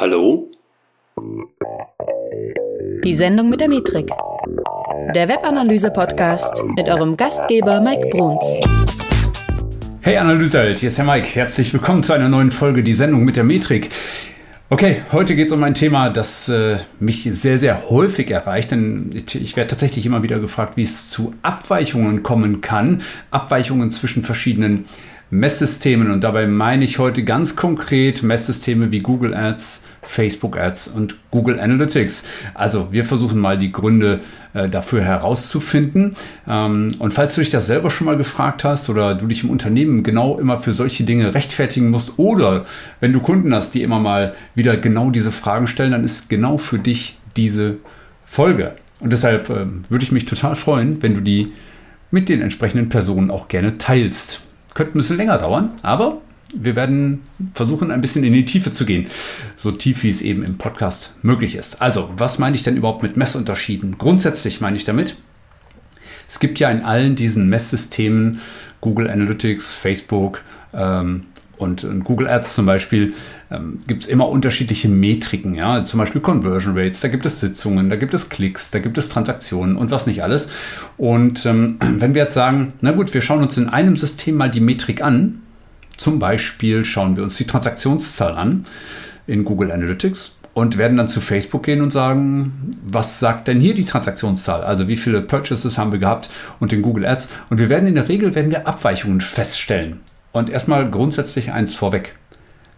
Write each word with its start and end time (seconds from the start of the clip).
Hallo? 0.00 0.50
Die 3.04 3.12
Sendung 3.12 3.50
mit 3.50 3.60
der 3.60 3.68
Metrik. 3.68 4.08
Der 5.14 5.28
Webanalyse-Podcast 5.28 6.62
mit 6.74 6.88
eurem 6.88 7.18
Gastgeber 7.18 7.82
Mike 7.82 8.08
Bruns. 8.08 8.42
Hey 10.00 10.16
Analyseheld, 10.16 10.78
hier 10.78 10.86
ist 10.86 10.96
der 10.96 11.04
Mike. 11.04 11.26
Herzlich 11.34 11.74
willkommen 11.74 12.02
zu 12.02 12.14
einer 12.14 12.30
neuen 12.30 12.50
Folge, 12.50 12.82
die 12.82 12.94
Sendung 12.94 13.26
mit 13.26 13.36
der 13.36 13.44
Metrik. 13.44 13.90
Okay, 14.70 15.02
heute 15.12 15.36
geht 15.36 15.48
es 15.48 15.52
um 15.52 15.62
ein 15.64 15.74
Thema, 15.74 16.08
das 16.08 16.48
äh, 16.48 16.78
mich 16.98 17.24
sehr, 17.24 17.58
sehr 17.58 17.90
häufig 17.90 18.30
erreicht, 18.30 18.70
denn 18.70 19.10
ich 19.12 19.54
werde 19.54 19.68
tatsächlich 19.68 20.06
immer 20.06 20.22
wieder 20.22 20.38
gefragt, 20.38 20.78
wie 20.78 20.82
es 20.82 21.10
zu 21.10 21.34
Abweichungen 21.42 22.22
kommen 22.22 22.62
kann. 22.62 23.02
Abweichungen 23.30 23.90
zwischen 23.90 24.22
verschiedenen 24.22 24.86
Messsystemen. 25.30 26.10
Und 26.10 26.24
dabei 26.24 26.46
meine 26.46 26.84
ich 26.84 26.98
heute 26.98 27.24
ganz 27.24 27.56
konkret 27.56 28.22
Messsysteme 28.22 28.90
wie 28.90 28.98
Google 28.98 29.34
Ads, 29.34 29.84
Facebook 30.02 30.58
Ads 30.58 30.88
und 30.88 31.16
Google 31.30 31.60
Analytics. 31.60 32.24
Also 32.54 32.88
wir 32.90 33.04
versuchen 33.04 33.38
mal 33.38 33.58
die 33.58 33.70
Gründe 33.70 34.20
äh, 34.54 34.68
dafür 34.68 35.02
herauszufinden. 35.02 36.14
Ähm, 36.48 36.90
und 36.98 37.12
falls 37.12 37.36
du 37.36 37.40
dich 37.40 37.50
das 37.50 37.66
selber 37.66 37.90
schon 37.90 38.06
mal 38.06 38.16
gefragt 38.16 38.64
hast 38.64 38.90
oder 38.90 39.14
du 39.14 39.26
dich 39.26 39.44
im 39.44 39.50
Unternehmen 39.50 40.02
genau 40.02 40.38
immer 40.38 40.58
für 40.58 40.72
solche 40.72 41.04
Dinge 41.04 41.34
rechtfertigen 41.34 41.90
musst 41.90 42.18
oder 42.18 42.64
wenn 42.98 43.12
du 43.12 43.20
Kunden 43.20 43.54
hast, 43.54 43.74
die 43.74 43.82
immer 43.82 44.00
mal 44.00 44.32
wieder 44.54 44.76
genau 44.76 45.10
diese 45.10 45.30
Fragen 45.30 45.68
stellen, 45.68 45.92
dann 45.92 46.04
ist 46.04 46.28
genau 46.28 46.58
für 46.58 46.78
dich 46.78 47.18
diese 47.36 47.76
Folge. 48.24 48.72
Und 48.98 49.12
deshalb 49.12 49.48
äh, 49.48 49.66
würde 49.88 50.04
ich 50.04 50.12
mich 50.12 50.26
total 50.26 50.56
freuen, 50.56 51.02
wenn 51.02 51.14
du 51.14 51.20
die 51.20 51.52
mit 52.10 52.28
den 52.28 52.42
entsprechenden 52.42 52.88
Personen 52.88 53.30
auch 53.30 53.46
gerne 53.46 53.78
teilst. 53.78 54.42
Könnte 54.74 54.96
ein 54.96 55.00
bisschen 55.00 55.16
länger 55.16 55.38
dauern, 55.38 55.72
aber 55.82 56.20
wir 56.54 56.76
werden 56.76 57.22
versuchen, 57.52 57.90
ein 57.90 58.00
bisschen 58.00 58.24
in 58.24 58.32
die 58.32 58.44
Tiefe 58.44 58.72
zu 58.72 58.84
gehen. 58.84 59.06
So 59.56 59.70
tief, 59.70 60.02
wie 60.02 60.10
es 60.10 60.22
eben 60.22 60.42
im 60.42 60.58
Podcast 60.58 61.14
möglich 61.22 61.54
ist. 61.54 61.80
Also, 61.80 62.10
was 62.16 62.38
meine 62.38 62.56
ich 62.56 62.62
denn 62.62 62.76
überhaupt 62.76 63.02
mit 63.02 63.16
Messunterschieden? 63.16 63.98
Grundsätzlich 63.98 64.60
meine 64.60 64.76
ich 64.76 64.84
damit, 64.84 65.16
es 66.28 66.38
gibt 66.38 66.60
ja 66.60 66.70
in 66.70 66.82
allen 66.82 67.16
diesen 67.16 67.48
Messsystemen, 67.48 68.40
Google 68.80 69.10
Analytics, 69.10 69.74
Facebook 69.74 70.42
ähm, 70.72 71.26
und, 71.60 71.84
und, 71.84 72.04
Google 72.04 72.28
Ads 72.28 72.54
zum 72.54 72.66
Beispiel, 72.66 73.14
ähm, 73.50 73.80
gibt 73.86 74.02
es 74.02 74.08
immer 74.08 74.28
unterschiedliche 74.28 74.88
Metriken. 74.88 75.54
Ja? 75.54 75.84
Zum 75.84 75.98
Beispiel 75.98 76.20
Conversion 76.20 76.76
Rates, 76.76 77.00
da 77.00 77.08
gibt 77.08 77.26
es 77.26 77.40
Sitzungen, 77.40 77.88
da 77.88 77.96
gibt 77.96 78.14
es 78.14 78.28
Klicks, 78.28 78.70
da 78.70 78.78
gibt 78.78 78.98
es 78.98 79.08
Transaktionen 79.08 79.76
und 79.76 79.90
was 79.90 80.06
nicht 80.06 80.22
alles. 80.22 80.48
Und 80.96 81.46
ähm, 81.46 81.76
wenn 81.98 82.14
wir 82.14 82.22
jetzt 82.22 82.34
sagen, 82.34 82.72
na 82.80 82.92
gut, 82.92 83.12
wir 83.14 83.22
schauen 83.22 83.42
uns 83.42 83.56
in 83.56 83.68
einem 83.68 83.96
System 83.96 84.36
mal 84.36 84.50
die 84.50 84.60
Metrik 84.60 85.02
an, 85.02 85.42
zum 85.96 86.18
Beispiel 86.18 86.84
schauen 86.84 87.16
wir 87.16 87.22
uns 87.22 87.36
die 87.36 87.46
Transaktionszahl 87.46 88.34
an 88.34 88.62
in 89.26 89.44
Google 89.44 89.70
Analytics 89.70 90.38
und 90.54 90.78
werden 90.78 90.96
dann 90.96 91.08
zu 91.08 91.20
Facebook 91.20 91.62
gehen 91.62 91.80
und 91.80 91.92
sagen, 91.92 92.72
was 92.82 93.20
sagt 93.20 93.48
denn 93.48 93.60
hier 93.60 93.74
die 93.74 93.84
Transaktionszahl? 93.84 94.62
Also 94.62 94.88
wie 94.88 94.96
viele 94.96 95.20
Purchases 95.20 95.78
haben 95.78 95.92
wir 95.92 95.98
gehabt 95.98 96.30
und 96.58 96.72
in 96.72 96.82
Google 96.82 97.06
Ads? 97.06 97.28
Und 97.50 97.58
wir 97.58 97.68
werden 97.68 97.86
in 97.86 97.94
der 97.94 98.08
Regel 98.08 98.34
werden 98.34 98.50
wir 98.50 98.66
Abweichungen 98.66 99.20
feststellen. 99.20 100.00
Und 100.32 100.50
erstmal 100.50 100.88
grundsätzlich 100.90 101.52
eins 101.52 101.74
vorweg. 101.74 102.16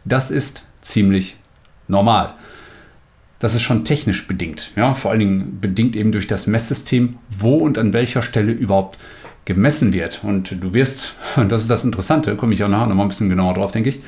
Das 0.05 0.31
ist 0.31 0.65
ziemlich 0.81 1.37
normal. 1.89 2.35
Das 3.39 3.55
ist 3.55 3.63
schon 3.63 3.85
technisch 3.85 4.29
bedingt. 4.29 4.71
Ja, 4.77 4.95
vor 4.95 5.11
allen 5.11 5.21
Dingen 5.21 5.59
bedingt 5.61 5.97
eben 5.97 6.13
durch 6.13 6.27
das 6.27 6.47
Messsystem, 6.47 7.19
wo 7.29 7.57
und 7.57 7.77
an 7.77 7.93
welcher 7.93 8.23
Stelle 8.23 8.53
überhaupt 8.53 8.99
gemessen 9.45 9.93
wird. 9.93 10.21
Und 10.23 10.63
du 10.63 10.75
wirst, 10.75 11.15
und 11.37 11.51
das 11.51 11.63
ist 11.63 11.71
das 11.71 11.85
Interessante, 11.85 12.37
komme 12.37 12.55
ich 12.55 12.63
auch 12.65 12.69
nachher 12.69 12.87
nochmal 12.87 13.07
ein 13.07 13.09
bisschen 13.09 13.29
genauer 13.29 13.55
drauf, 13.55 13.73
denke 13.73 13.91
ich, 13.91 14.01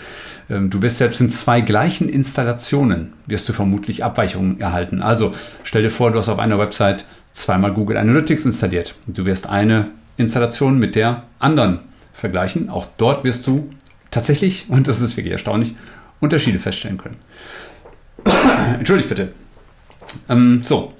ähm, 0.48 0.70
du 0.70 0.82
wirst 0.82 0.98
selbst 0.98 1.20
in 1.20 1.30
zwei 1.30 1.60
gleichen 1.60 2.08
Installationen, 2.08 3.12
wirst 3.26 3.48
du 3.48 3.52
vermutlich 3.52 4.04
Abweichungen 4.04 4.60
erhalten. 4.60 5.02
Also 5.02 5.34
stell 5.64 5.82
dir 5.82 5.90
vor, 5.90 6.10
du 6.10 6.18
hast 6.18 6.28
auf 6.28 6.38
einer 6.38 6.58
Website 6.58 7.04
zweimal 7.32 7.72
Google 7.72 7.96
Analytics 7.96 8.44
installiert. 8.44 8.94
Du 9.06 9.24
wirst 9.24 9.48
eine 9.48 9.88
Installation 10.16 10.78
mit 10.78 10.94
der 10.94 11.24
anderen 11.40 11.80
vergleichen. 12.14 12.70
Auch 12.70 12.86
dort 12.96 13.24
wirst 13.24 13.46
du 13.46 13.68
tatsächlich, 14.10 14.66
und 14.70 14.88
das 14.88 15.00
ist 15.00 15.18
wirklich 15.18 15.32
erstaunlich, 15.32 15.74
Unterschiede 16.20 16.58
feststellen 16.58 16.96
können. 16.96 17.16
Entschuldigt 18.78 19.10
bitte. 19.10 19.32
Ähm, 20.28 20.62
so, 20.62 20.94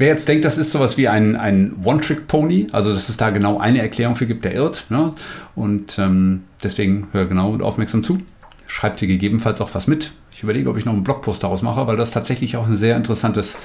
Wer 0.00 0.08
jetzt 0.08 0.26
denkt, 0.28 0.46
das 0.46 0.56
ist 0.56 0.70
sowas 0.70 0.96
wie 0.96 1.08
ein, 1.08 1.36
ein 1.36 1.74
One-Trick-Pony, 1.84 2.68
also 2.72 2.90
dass 2.90 3.10
es 3.10 3.18
da 3.18 3.28
genau 3.28 3.58
eine 3.58 3.82
Erklärung 3.82 4.14
für 4.14 4.24
gibt, 4.24 4.46
der 4.46 4.54
irrt. 4.54 4.86
Ne? 4.88 5.12
Und 5.54 5.98
ähm, 5.98 6.44
deswegen 6.62 7.08
hör 7.12 7.26
genau 7.26 7.52
und 7.52 7.60
aufmerksam 7.60 8.02
zu. 8.02 8.22
Schreib 8.66 8.96
dir 8.96 9.08
gegebenenfalls 9.08 9.60
auch 9.60 9.74
was 9.74 9.88
mit. 9.88 10.12
Ich 10.32 10.42
überlege, 10.42 10.70
ob 10.70 10.78
ich 10.78 10.86
noch 10.86 10.94
einen 10.94 11.04
Blogpost 11.04 11.42
daraus 11.42 11.60
mache, 11.60 11.86
weil 11.86 11.98
das 11.98 12.12
tatsächlich 12.12 12.56
auch 12.56 12.66
ein 12.66 12.78
sehr 12.78 12.96
interessantes 12.96 13.58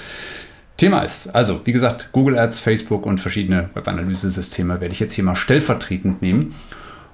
Thema 0.77 1.01
ist. 1.01 1.33
Also, 1.33 1.61
wie 1.65 1.71
gesagt, 1.71 2.09
Google 2.11 2.37
Ads, 2.37 2.59
Facebook 2.59 3.05
und 3.05 3.19
verschiedene 3.19 3.69
Webanalyse-Systeme 3.73 4.81
werde 4.81 4.93
ich 4.93 4.99
jetzt 4.99 5.13
hier 5.13 5.23
mal 5.23 5.35
stellvertretend 5.35 6.21
nehmen. 6.21 6.53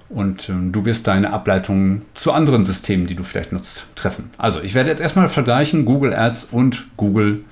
Und 0.10 0.50
ähm, 0.50 0.72
du 0.72 0.84
wirst 0.84 1.08
deine 1.08 1.32
Ableitungen 1.32 2.02
zu 2.14 2.34
anderen 2.34 2.66
Systemen, 2.66 3.08
die 3.08 3.16
du 3.16 3.24
vielleicht 3.24 3.54
nutzt, 3.54 3.86
treffen. 3.96 4.30
Also, 4.38 4.62
ich 4.62 4.74
werde 4.74 4.90
jetzt 4.90 5.02
erstmal 5.02 5.30
vergleichen 5.30 5.86
Google 5.86 6.14
Ads 6.14 6.46
und 6.46 6.88
Google. 6.98 7.44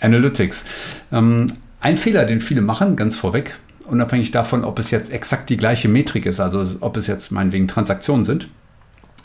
Analytics. 0.00 0.64
Ähm, 1.12 1.54
ein 1.80 1.96
Fehler, 1.96 2.24
den 2.24 2.40
viele 2.40 2.60
machen, 2.60 2.96
ganz 2.96 3.16
vorweg, 3.16 3.56
unabhängig 3.86 4.30
davon, 4.30 4.64
ob 4.64 4.78
es 4.78 4.90
jetzt 4.90 5.12
exakt 5.12 5.50
die 5.50 5.56
gleiche 5.56 5.88
Metrik 5.88 6.26
ist, 6.26 6.40
also 6.40 6.64
ob 6.80 6.96
es 6.96 7.06
jetzt 7.06 7.30
meinetwegen 7.30 7.68
Transaktionen 7.68 8.24
sind. 8.24 8.48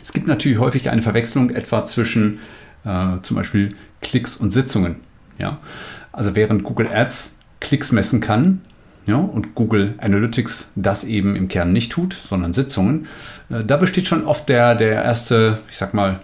Es 0.02 0.14
gibt 0.14 0.28
natürlich 0.28 0.60
häufig 0.60 0.90
eine 0.90 1.02
Verwechslung 1.02 1.50
etwa 1.50 1.86
zwischen 1.86 2.40
äh, 2.86 3.18
zum 3.22 3.38
Beispiel 3.38 3.76
Klicks 4.02 4.38
und 4.38 4.52
Sitzungen. 4.52 4.98
Ja? 5.38 5.60
Also 6.14 6.36
während 6.36 6.64
Google 6.64 6.88
Ads 6.88 7.36
Klicks 7.60 7.92
messen 7.92 8.22
kann 8.22 8.62
ja, 9.06 9.18
und 9.18 9.56
Google 9.56 9.96
Analytics 9.98 10.72
das 10.76 11.04
eben 11.04 11.36
im 11.36 11.50
Kern 11.50 11.74
nicht 11.74 11.92
tut, 11.92 12.14
sondern 12.14 12.54
Sitzungen, 12.54 13.08
äh, 13.50 13.64
da 13.64 13.78
besteht 13.78 14.08
schon 14.08 14.26
oft 14.26 14.48
der, 14.48 14.76
der 14.76 15.04
erste, 15.04 15.60
ich 15.70 15.78
sag 15.78 15.94
mal, 15.94 16.22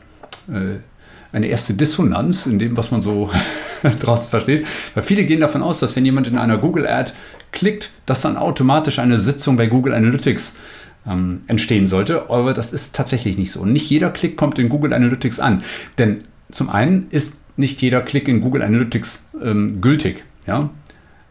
äh, 0.47 0.79
eine 1.31 1.47
erste 1.47 1.73
Dissonanz 1.73 2.47
in 2.47 2.57
dem, 2.57 2.75
was 2.78 2.91
man 2.91 3.01
so 3.01 3.29
draußen 3.99 4.29
versteht. 4.29 4.66
Weil 4.94 5.03
viele 5.03 5.25
gehen 5.25 5.41
davon 5.41 5.61
aus, 5.61 5.79
dass 5.79 5.95
wenn 5.95 6.05
jemand 6.05 6.28
in 6.28 6.38
einer 6.38 6.57
Google-Ad 6.57 7.13
klickt, 7.51 7.91
dass 8.05 8.22
dann 8.22 8.38
automatisch 8.38 8.99
eine 8.99 9.17
Sitzung 9.17 9.57
bei 9.57 9.67
Google 9.67 9.94
Analytics 9.94 10.57
ähm, 11.07 11.41
entstehen 11.47 11.85
sollte. 11.85 12.29
Aber 12.29 12.53
das 12.53 12.73
ist 12.73 12.95
tatsächlich 12.95 13.38
nicht 13.38 13.51
so. 13.51 13.66
Nicht 13.66 13.89
jeder 13.89 14.09
Klick 14.09 14.38
kommt 14.38 14.57
in 14.57 14.69
Google 14.69 14.94
Analytics 14.94 15.39
an. 15.39 15.63
Denn 15.97 16.23
zum 16.49 16.69
einen 16.69 17.07
ist 17.11 17.41
nicht 17.59 17.81
jeder 17.81 18.02
Klick 18.02 18.28
in 18.28 18.42
Google 18.42 18.64
Analytics 18.64 19.28
ähm, 19.44 19.81
gültig. 19.81 20.24
Ja? 20.47 20.70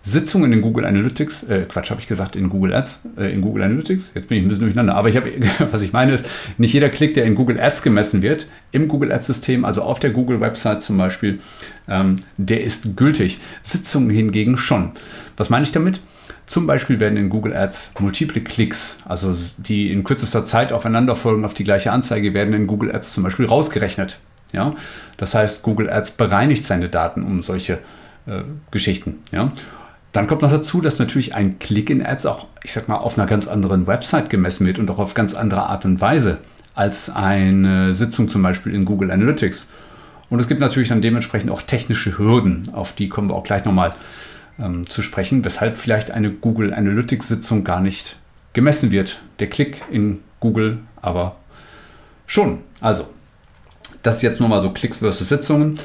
Sitzungen 0.02 0.52
in 0.52 0.62
Google 0.62 0.84
Analytics, 0.84 1.42
äh, 1.44 1.66
Quatsch, 1.68 1.90
habe 1.90 2.00
ich 2.00 2.06
gesagt, 2.06 2.36
in 2.36 2.48
Google 2.48 2.72
Ads, 2.72 3.00
äh, 3.18 3.32
in 3.32 3.40
Google 3.40 3.64
Analytics, 3.64 4.12
jetzt 4.14 4.28
bin 4.28 4.38
ich 4.38 4.44
ein 4.44 4.48
bisschen 4.48 4.64
durcheinander, 4.64 4.94
aber 4.94 5.08
ich 5.08 5.16
habe, 5.16 5.30
was 5.70 5.82
ich 5.82 5.92
meine 5.92 6.12
ist, 6.12 6.26
nicht 6.56 6.72
jeder 6.72 6.88
Klick, 6.88 7.14
der 7.14 7.24
in 7.24 7.34
Google 7.34 7.60
Ads 7.60 7.82
gemessen 7.82 8.22
wird, 8.22 8.46
im 8.72 8.88
Google 8.88 9.12
Ads 9.12 9.26
System, 9.26 9.64
also 9.64 9.82
auf 9.82 10.00
der 10.00 10.10
Google 10.10 10.40
Website 10.40 10.82
zum 10.82 10.96
Beispiel, 10.96 11.40
ähm, 11.88 12.16
der 12.36 12.62
ist 12.62 12.96
gültig. 12.96 13.38
Sitzungen 13.62 14.10
hingegen 14.10 14.56
schon. 14.56 14.92
Was 15.36 15.50
meine 15.50 15.64
ich 15.64 15.72
damit? 15.72 16.00
Zum 16.46 16.66
Beispiel 16.66 17.00
werden 17.00 17.18
in 17.18 17.28
Google 17.28 17.54
Ads 17.54 17.92
multiple 17.98 18.40
Klicks, 18.40 18.98
also 19.04 19.34
die 19.58 19.92
in 19.92 20.04
kürzester 20.04 20.44
Zeit 20.46 20.72
aufeinander 20.72 21.14
folgen 21.16 21.44
auf 21.44 21.52
die 21.52 21.64
gleiche 21.64 21.92
Anzeige, 21.92 22.32
werden 22.32 22.54
in 22.54 22.66
Google 22.66 22.94
Ads 22.94 23.12
zum 23.12 23.24
Beispiel 23.24 23.44
rausgerechnet. 23.44 24.18
Ja? 24.52 24.74
Das 25.16 25.34
heißt, 25.34 25.62
Google 25.62 25.90
Ads 25.90 26.12
bereinigt 26.12 26.64
seine 26.64 26.88
Daten 26.88 27.22
um 27.22 27.42
solche 27.42 27.74
äh, 28.26 28.42
Geschichten. 28.70 29.16
Ja? 29.32 29.52
Dann 30.12 30.26
kommt 30.26 30.42
noch 30.42 30.50
dazu, 30.50 30.80
dass 30.80 30.98
natürlich 30.98 31.34
ein 31.34 31.58
Klick 31.58 31.90
in 31.90 32.04
Ads 32.04 32.26
auch, 32.26 32.46
ich 32.62 32.72
sag 32.72 32.88
mal, 32.88 32.96
auf 32.96 33.18
einer 33.18 33.26
ganz 33.26 33.46
anderen 33.46 33.86
Website 33.86 34.30
gemessen 34.30 34.66
wird 34.66 34.78
und 34.78 34.90
auch 34.90 34.98
auf 34.98 35.14
ganz 35.14 35.34
andere 35.34 35.64
Art 35.64 35.84
und 35.84 36.00
Weise 36.00 36.38
als 36.74 37.10
eine 37.10 37.94
Sitzung 37.94 38.28
zum 38.28 38.42
Beispiel 38.42 38.74
in 38.74 38.84
Google 38.84 39.10
Analytics. 39.10 39.68
Und 40.30 40.40
es 40.40 40.48
gibt 40.48 40.60
natürlich 40.60 40.90
dann 40.90 41.00
dementsprechend 41.00 41.50
auch 41.50 41.62
technische 41.62 42.18
Hürden, 42.18 42.70
auf 42.72 42.92
die 42.92 43.08
kommen 43.08 43.30
wir 43.30 43.34
auch 43.34 43.44
gleich 43.44 43.64
nochmal 43.64 43.90
ähm, 44.58 44.88
zu 44.88 45.02
sprechen, 45.02 45.44
weshalb 45.44 45.76
vielleicht 45.76 46.10
eine 46.10 46.30
Google 46.30 46.72
Analytics-Sitzung 46.72 47.64
gar 47.64 47.80
nicht 47.80 48.16
gemessen 48.52 48.90
wird. 48.90 49.20
Der 49.40 49.48
Klick 49.48 49.82
in 49.90 50.20
Google 50.40 50.78
aber 50.96 51.36
schon. 52.26 52.60
Also, 52.80 53.08
das 54.02 54.16
ist 54.16 54.22
jetzt 54.22 54.40
nochmal 54.40 54.60
so 54.60 54.70
Klicks 54.70 54.98
versus 54.98 55.28
Sitzungen. 55.28 55.78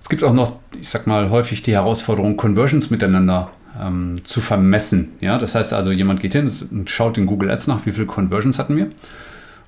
Es 0.00 0.08
gibt 0.08 0.24
auch 0.24 0.32
noch, 0.32 0.58
ich 0.80 0.88
sag 0.88 1.06
mal, 1.06 1.30
häufig 1.30 1.62
die 1.62 1.72
Herausforderung, 1.72 2.36
Conversions 2.36 2.90
miteinander 2.90 3.50
ähm, 3.80 4.16
zu 4.24 4.40
vermessen. 4.40 5.12
Ja, 5.20 5.38
das 5.38 5.54
heißt 5.54 5.72
also, 5.72 5.92
jemand 5.92 6.20
geht 6.20 6.32
hin 6.32 6.50
und 6.70 6.90
schaut 6.90 7.18
in 7.18 7.26
Google 7.26 7.50
Ads 7.50 7.66
nach, 7.66 7.86
wie 7.86 7.92
viele 7.92 8.06
Conversions 8.06 8.58
hatten 8.58 8.76
wir 8.76 8.88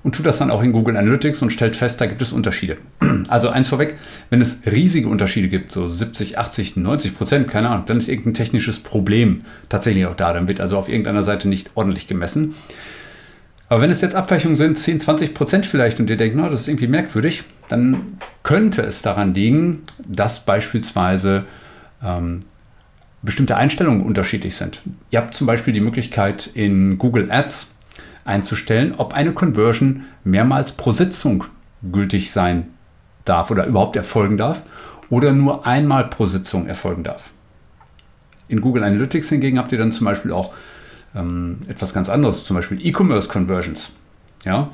und 0.03 0.15
tut 0.15 0.25
das 0.25 0.37
dann 0.37 0.51
auch 0.51 0.61
in 0.61 0.73
Google 0.73 0.97
Analytics 0.97 1.41
und 1.41 1.51
stellt 1.51 1.75
fest, 1.75 1.99
da 2.01 2.05
gibt 2.05 2.21
es 2.21 2.33
Unterschiede. 2.33 2.77
Also 3.29 3.49
eins 3.49 3.69
vorweg, 3.69 3.95
wenn 4.29 4.41
es 4.41 4.59
riesige 4.65 5.07
Unterschiede 5.07 5.47
gibt, 5.47 5.71
so 5.71 5.87
70, 5.87 6.37
80, 6.37 6.75
90 6.75 7.17
Prozent, 7.17 7.47
keine 7.47 7.69
Ahnung, 7.69 7.85
dann 7.85 7.97
ist 7.97 8.09
irgendein 8.09 8.33
technisches 8.33 8.79
Problem 8.79 9.43
tatsächlich 9.69 10.05
auch 10.05 10.15
da. 10.15 10.33
Dann 10.33 10.47
wird 10.47 10.59
also 10.59 10.77
auf 10.77 10.89
irgendeiner 10.89 11.23
Seite 11.23 11.47
nicht 11.47 11.71
ordentlich 11.75 12.07
gemessen. 12.07 12.53
Aber 13.73 13.81
wenn 13.81 13.89
es 13.89 14.01
jetzt 14.01 14.13
Abweichungen 14.13 14.55
sind, 14.55 14.77
10, 14.77 14.99
20 14.99 15.33
Prozent 15.33 15.65
vielleicht, 15.65 15.99
und 15.99 16.07
ihr 16.07 16.15
denkt, 16.15 16.35
no, 16.35 16.47
das 16.47 16.61
ist 16.61 16.67
irgendwie 16.67 16.85
merkwürdig, 16.85 17.41
dann 17.69 18.03
könnte 18.43 18.83
es 18.83 19.01
daran 19.01 19.33
liegen, 19.33 19.81
dass 20.07 20.45
beispielsweise 20.45 21.45
ähm, 22.03 22.41
bestimmte 23.23 23.57
Einstellungen 23.57 24.01
unterschiedlich 24.01 24.55
sind. 24.55 24.79
Ihr 25.09 25.17
habt 25.17 25.33
zum 25.33 25.47
Beispiel 25.47 25.73
die 25.73 25.79
Möglichkeit 25.79 26.51
in 26.53 26.99
Google 26.99 27.31
Ads 27.31 27.73
einzustellen, 28.25 28.93
ob 28.95 29.15
eine 29.15 29.31
Conversion 29.31 30.05
mehrmals 30.23 30.73
pro 30.73 30.91
Sitzung 30.91 31.45
gültig 31.91 32.31
sein 32.31 32.67
darf 33.25 33.49
oder 33.49 33.65
überhaupt 33.65 33.95
erfolgen 33.95 34.37
darf 34.37 34.61
oder 35.09 35.31
nur 35.31 35.65
einmal 35.65 36.09
pro 36.09 36.27
Sitzung 36.27 36.67
erfolgen 36.67 37.03
darf. 37.03 37.31
In 38.47 38.61
Google 38.61 38.83
Analytics 38.83 39.29
hingegen 39.29 39.57
habt 39.57 39.71
ihr 39.71 39.79
dann 39.79 39.91
zum 39.91 40.05
Beispiel 40.05 40.31
auch 40.31 40.53
ähm, 41.15 41.57
etwas 41.67 41.93
ganz 41.93 42.09
anderes, 42.09 42.45
zum 42.45 42.55
Beispiel 42.55 42.85
E-Commerce 42.85 43.29
Conversions. 43.29 43.93
Ja? 44.45 44.71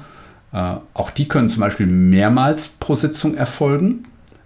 Äh, 0.52 0.78
auch 0.94 1.12
die 1.12 1.28
können 1.28 1.50
zum 1.50 1.62
Beispiel 1.62 1.88
mehrmals 1.88 2.70
pro 2.70 2.96
Sitzung 2.96 3.36
erfolgen, 3.36 4.04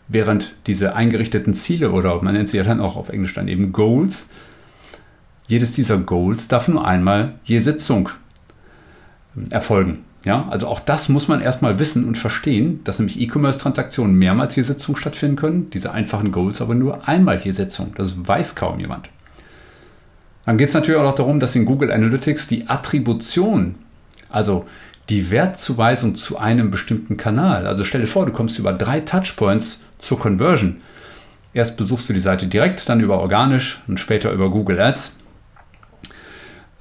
während 0.08 0.56
diese 0.68 0.96
eingerichteten 0.96 1.54
Ziele 1.54 1.92
oder 1.92 2.22
man 2.22 2.34
nennt 2.34 2.50
sie 2.50 2.58
ja 2.58 2.64
dann 2.64 2.80
auch 2.80 2.96
auf 2.96 3.10
Englisch 3.10 3.34
dann 3.34 3.48
eben 3.48 3.72
Goals, 3.72 4.30
jedes 5.48 5.72
dieser 5.72 5.98
Goals 5.98 6.48
darf 6.48 6.68
nur 6.68 6.86
einmal 6.86 7.36
je 7.44 7.60
Sitzung 7.60 8.10
ähm, 9.36 9.46
erfolgen. 9.50 10.00
Ja, 10.26 10.48
also 10.50 10.68
auch 10.68 10.80
das 10.80 11.10
muss 11.10 11.28
man 11.28 11.42
erstmal 11.42 11.80
wissen 11.80 12.06
und 12.06 12.18
verstehen, 12.18 12.82
dass 12.86 12.98
nämlich 12.98 13.20
E-Commerce-Transaktionen 13.20 14.16
mehrmals 14.18 14.56
je 14.56 14.64
Sitzung 14.64 14.96
stattfinden 14.96 15.36
können, 15.36 15.70
diese 15.72 15.92
einfachen 15.92 16.32
Goals 16.32 16.62
aber 16.62 16.76
nur 16.76 17.10
einmal 17.10 17.38
je 17.40 17.52
Sitzung. 17.52 17.94
Das 17.98 18.26
weiß 18.26 18.56
kaum 18.56 18.80
jemand. 18.80 19.10
Dann 20.46 20.58
geht 20.58 20.70
es 20.70 20.74
natürlich 20.74 21.00
auch 21.00 21.16
darum, 21.16 21.40
dass 21.40 21.56
in 21.56 21.66
Google 21.66 21.92
Analytics 21.92 22.48
die 22.48 22.68
Attribution, 22.68 23.76
also 24.30 24.66
die 25.10 25.32
Wertzuweisung 25.32 26.16
zu 26.16 26.38
einem 26.38 26.72
bestimmten 26.72 27.18
Kanal, 27.18 27.68
also 27.68 27.84
stell 27.84 28.02
dir 28.02 28.08
vor, 28.08 28.26
du 28.26 28.32
kommst 28.32 28.60
über 28.60 28.74
drei 28.74 29.00
Touchpoints 29.02 29.84
zur 29.98 30.20
Conversion. 30.20 30.82
Erst 31.54 31.78
besuchst 31.78 32.10
du 32.10 32.14
die 32.14 32.20
Seite 32.20 32.48
direkt, 32.48 32.88
dann 32.90 33.00
über 33.00 33.20
organisch 33.20 33.82
und 33.88 34.00
später 34.00 34.32
über 34.32 34.50
Google 34.50 34.80
Ads. 34.80 35.18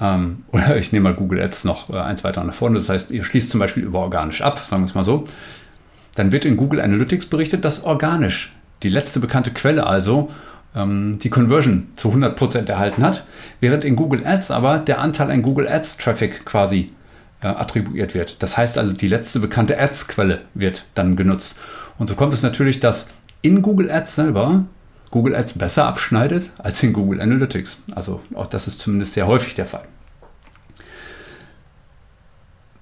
Ähm, 0.00 0.44
oder 0.52 0.76
ich 0.76 0.92
nehme 0.92 1.04
mal 1.10 1.14
Google 1.14 1.40
Ads 1.40 1.64
noch 1.64 1.90
äh, 1.90 1.98
eins 1.98 2.24
weiter 2.24 2.42
nach 2.42 2.54
vorne. 2.54 2.78
Das 2.78 2.88
heißt, 2.88 3.10
ihr 3.10 3.24
schließt 3.24 3.50
zum 3.50 3.60
Beispiel 3.60 3.82
über 3.82 4.00
organisch 4.00 4.42
ab, 4.42 4.58
sagen 4.64 4.82
wir 4.82 4.86
es 4.86 4.94
mal 4.94 5.04
so. 5.04 5.24
Dann 6.14 6.32
wird 6.32 6.44
in 6.44 6.56
Google 6.56 6.80
Analytics 6.80 7.26
berichtet, 7.26 7.64
dass 7.64 7.84
organisch, 7.84 8.52
die 8.82 8.88
letzte 8.88 9.20
bekannte 9.20 9.50
Quelle 9.50 9.86
also, 9.86 10.30
die 10.74 11.28
Conversion 11.28 11.88
zu 11.96 12.10
100% 12.10 12.66
erhalten 12.66 13.04
hat, 13.04 13.24
während 13.60 13.84
in 13.84 13.94
Google 13.94 14.26
Ads 14.26 14.50
aber 14.50 14.78
der 14.78 15.00
Anteil 15.00 15.30
an 15.30 15.42
Google 15.42 15.68
Ads 15.68 15.98
Traffic 15.98 16.46
quasi 16.46 16.92
äh, 17.42 17.48
attribuiert 17.48 18.14
wird. 18.14 18.42
Das 18.42 18.56
heißt 18.56 18.78
also, 18.78 18.94
die 18.94 19.08
letzte 19.08 19.40
bekannte 19.40 19.78
Ads-Quelle 19.78 20.40
wird 20.54 20.86
dann 20.94 21.16
genutzt. 21.16 21.58
Und 21.98 22.08
so 22.08 22.14
kommt 22.14 22.32
es 22.32 22.42
natürlich, 22.42 22.80
dass 22.80 23.08
in 23.42 23.60
Google 23.60 23.90
Ads 23.90 24.14
selber 24.14 24.64
Google 25.10 25.34
Ads 25.34 25.58
besser 25.58 25.86
abschneidet 25.86 26.50
als 26.56 26.82
in 26.82 26.92
Google 26.92 27.20
Analytics. 27.20 27.82
Also 27.94 28.20
auch 28.34 28.46
das 28.46 28.66
ist 28.66 28.78
zumindest 28.78 29.12
sehr 29.12 29.26
häufig 29.26 29.54
der 29.54 29.66
Fall. 29.66 29.84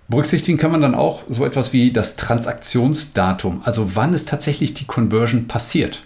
Berücksichtigen 0.09 0.59
kann 0.59 0.73
man 0.73 0.81
dann 0.81 0.95
auch 0.95 1.23
so 1.29 1.45
etwas 1.45 1.73
wie 1.73 1.93
das 1.93 2.17
Transaktionsdatum, 2.17 3.63
also 3.65 3.95
wann 3.95 4.13
ist 4.13 4.29
tatsächlich 4.29 4.75
die 4.75 4.85
Conversion 4.85 5.47
passiert. 5.47 6.05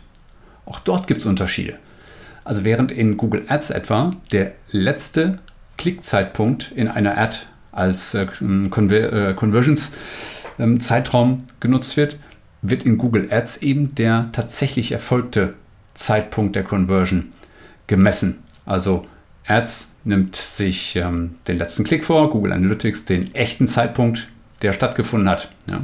Auch 0.66 0.80
dort 0.80 1.06
gibt 1.06 1.20
es 1.20 1.26
Unterschiede. 1.26 1.78
Also 2.44 2.64
während 2.64 2.92
in 2.92 3.16
Google 3.16 3.44
Ads 3.48 3.70
etwa 3.70 4.12
der 4.32 4.52
letzte 4.70 5.38
Klickzeitpunkt 5.76 6.72
in 6.74 6.88
einer 6.88 7.16
Ad 7.18 7.38
als 7.72 8.14
äh, 8.14 8.26
Conver 8.70 9.30
äh, 9.30 9.34
Conversions-Zeitraum 9.34 11.30
ähm, 11.30 11.38
genutzt 11.60 11.96
wird, 11.96 12.16
wird 12.62 12.84
in 12.84 12.98
Google 12.98 13.28
Ads 13.30 13.58
eben 13.58 13.94
der 13.94 14.28
tatsächlich 14.32 14.92
erfolgte 14.92 15.54
Zeitpunkt 15.94 16.56
der 16.56 16.64
Conversion 16.64 17.30
gemessen. 17.86 18.42
Also 18.64 19.06
Ads 19.46 19.92
nimmt 20.04 20.36
sich 20.36 20.96
ähm, 20.96 21.36
den 21.48 21.58
letzten 21.58 21.84
Klick 21.84 22.04
vor, 22.04 22.30
Google 22.30 22.52
Analytics 22.52 23.04
den 23.04 23.34
echten 23.34 23.68
Zeitpunkt, 23.68 24.28
der 24.62 24.72
stattgefunden 24.72 25.28
hat. 25.28 25.50
Ja. 25.66 25.82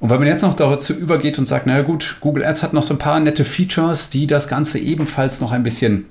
Und 0.00 0.10
wenn 0.10 0.18
man 0.18 0.28
jetzt 0.28 0.42
noch 0.42 0.54
dazu 0.54 0.94
übergeht 0.94 1.38
und 1.38 1.46
sagt, 1.46 1.66
naja 1.66 1.82
gut, 1.82 2.16
Google 2.20 2.44
Ads 2.44 2.62
hat 2.62 2.72
noch 2.72 2.82
so 2.82 2.94
ein 2.94 2.98
paar 2.98 3.18
nette 3.18 3.44
Features, 3.44 4.10
die 4.10 4.26
das 4.26 4.46
Ganze 4.48 4.78
ebenfalls 4.78 5.40
noch 5.40 5.50
ein 5.50 5.64
bisschen, 5.64 6.06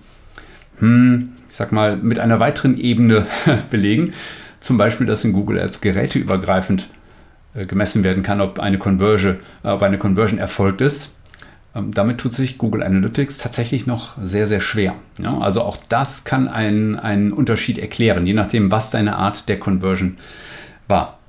hm, 0.80 1.30
ich 1.50 1.56
sag 1.56 1.72
mal, 1.72 1.96
mit 1.96 2.20
einer 2.20 2.40
weiteren 2.40 2.78
Ebene 2.78 3.26
belegen. 3.70 4.12
Zum 4.60 4.78
Beispiel, 4.78 5.08
dass 5.08 5.24
in 5.24 5.32
Google 5.32 5.60
Ads 5.60 5.80
geräteübergreifend 5.82 6.90
äh, 7.54 7.66
gemessen 7.66 8.04
werden 8.04 8.24
kann, 8.24 8.42
ob 8.42 8.60
eine, 8.60 8.78
Conversion, 8.78 9.38
äh, 9.64 9.70
ob 9.70 9.82
eine 9.82 9.98
Conversion 9.98 10.40
erfolgt 10.40 10.82
ist. 10.82 11.12
Ähm, 11.74 11.94
damit 11.94 12.18
tut 12.18 12.34
sich 12.34 12.58
Google 12.58 12.84
Analytics 12.84 13.38
tatsächlich 13.38 13.88
noch 13.88 14.18
sehr, 14.22 14.48
sehr 14.48 14.60
schwer. 14.60 14.96
Ja, 15.22 15.38
also 15.38 15.62
auch 15.62 15.78
das 15.90 16.26
kann 16.26 16.48
einen, 16.50 16.98
einen 16.98 17.32
Unterschied 17.32 17.78
erklären, 17.78 18.26
je 18.26 18.34
nachdem, 18.34 18.70
was 18.72 18.92
deine 18.92 19.16
Art 19.16 19.48
der 19.48 19.60
Conversion 19.60 20.18
war. 20.88 21.20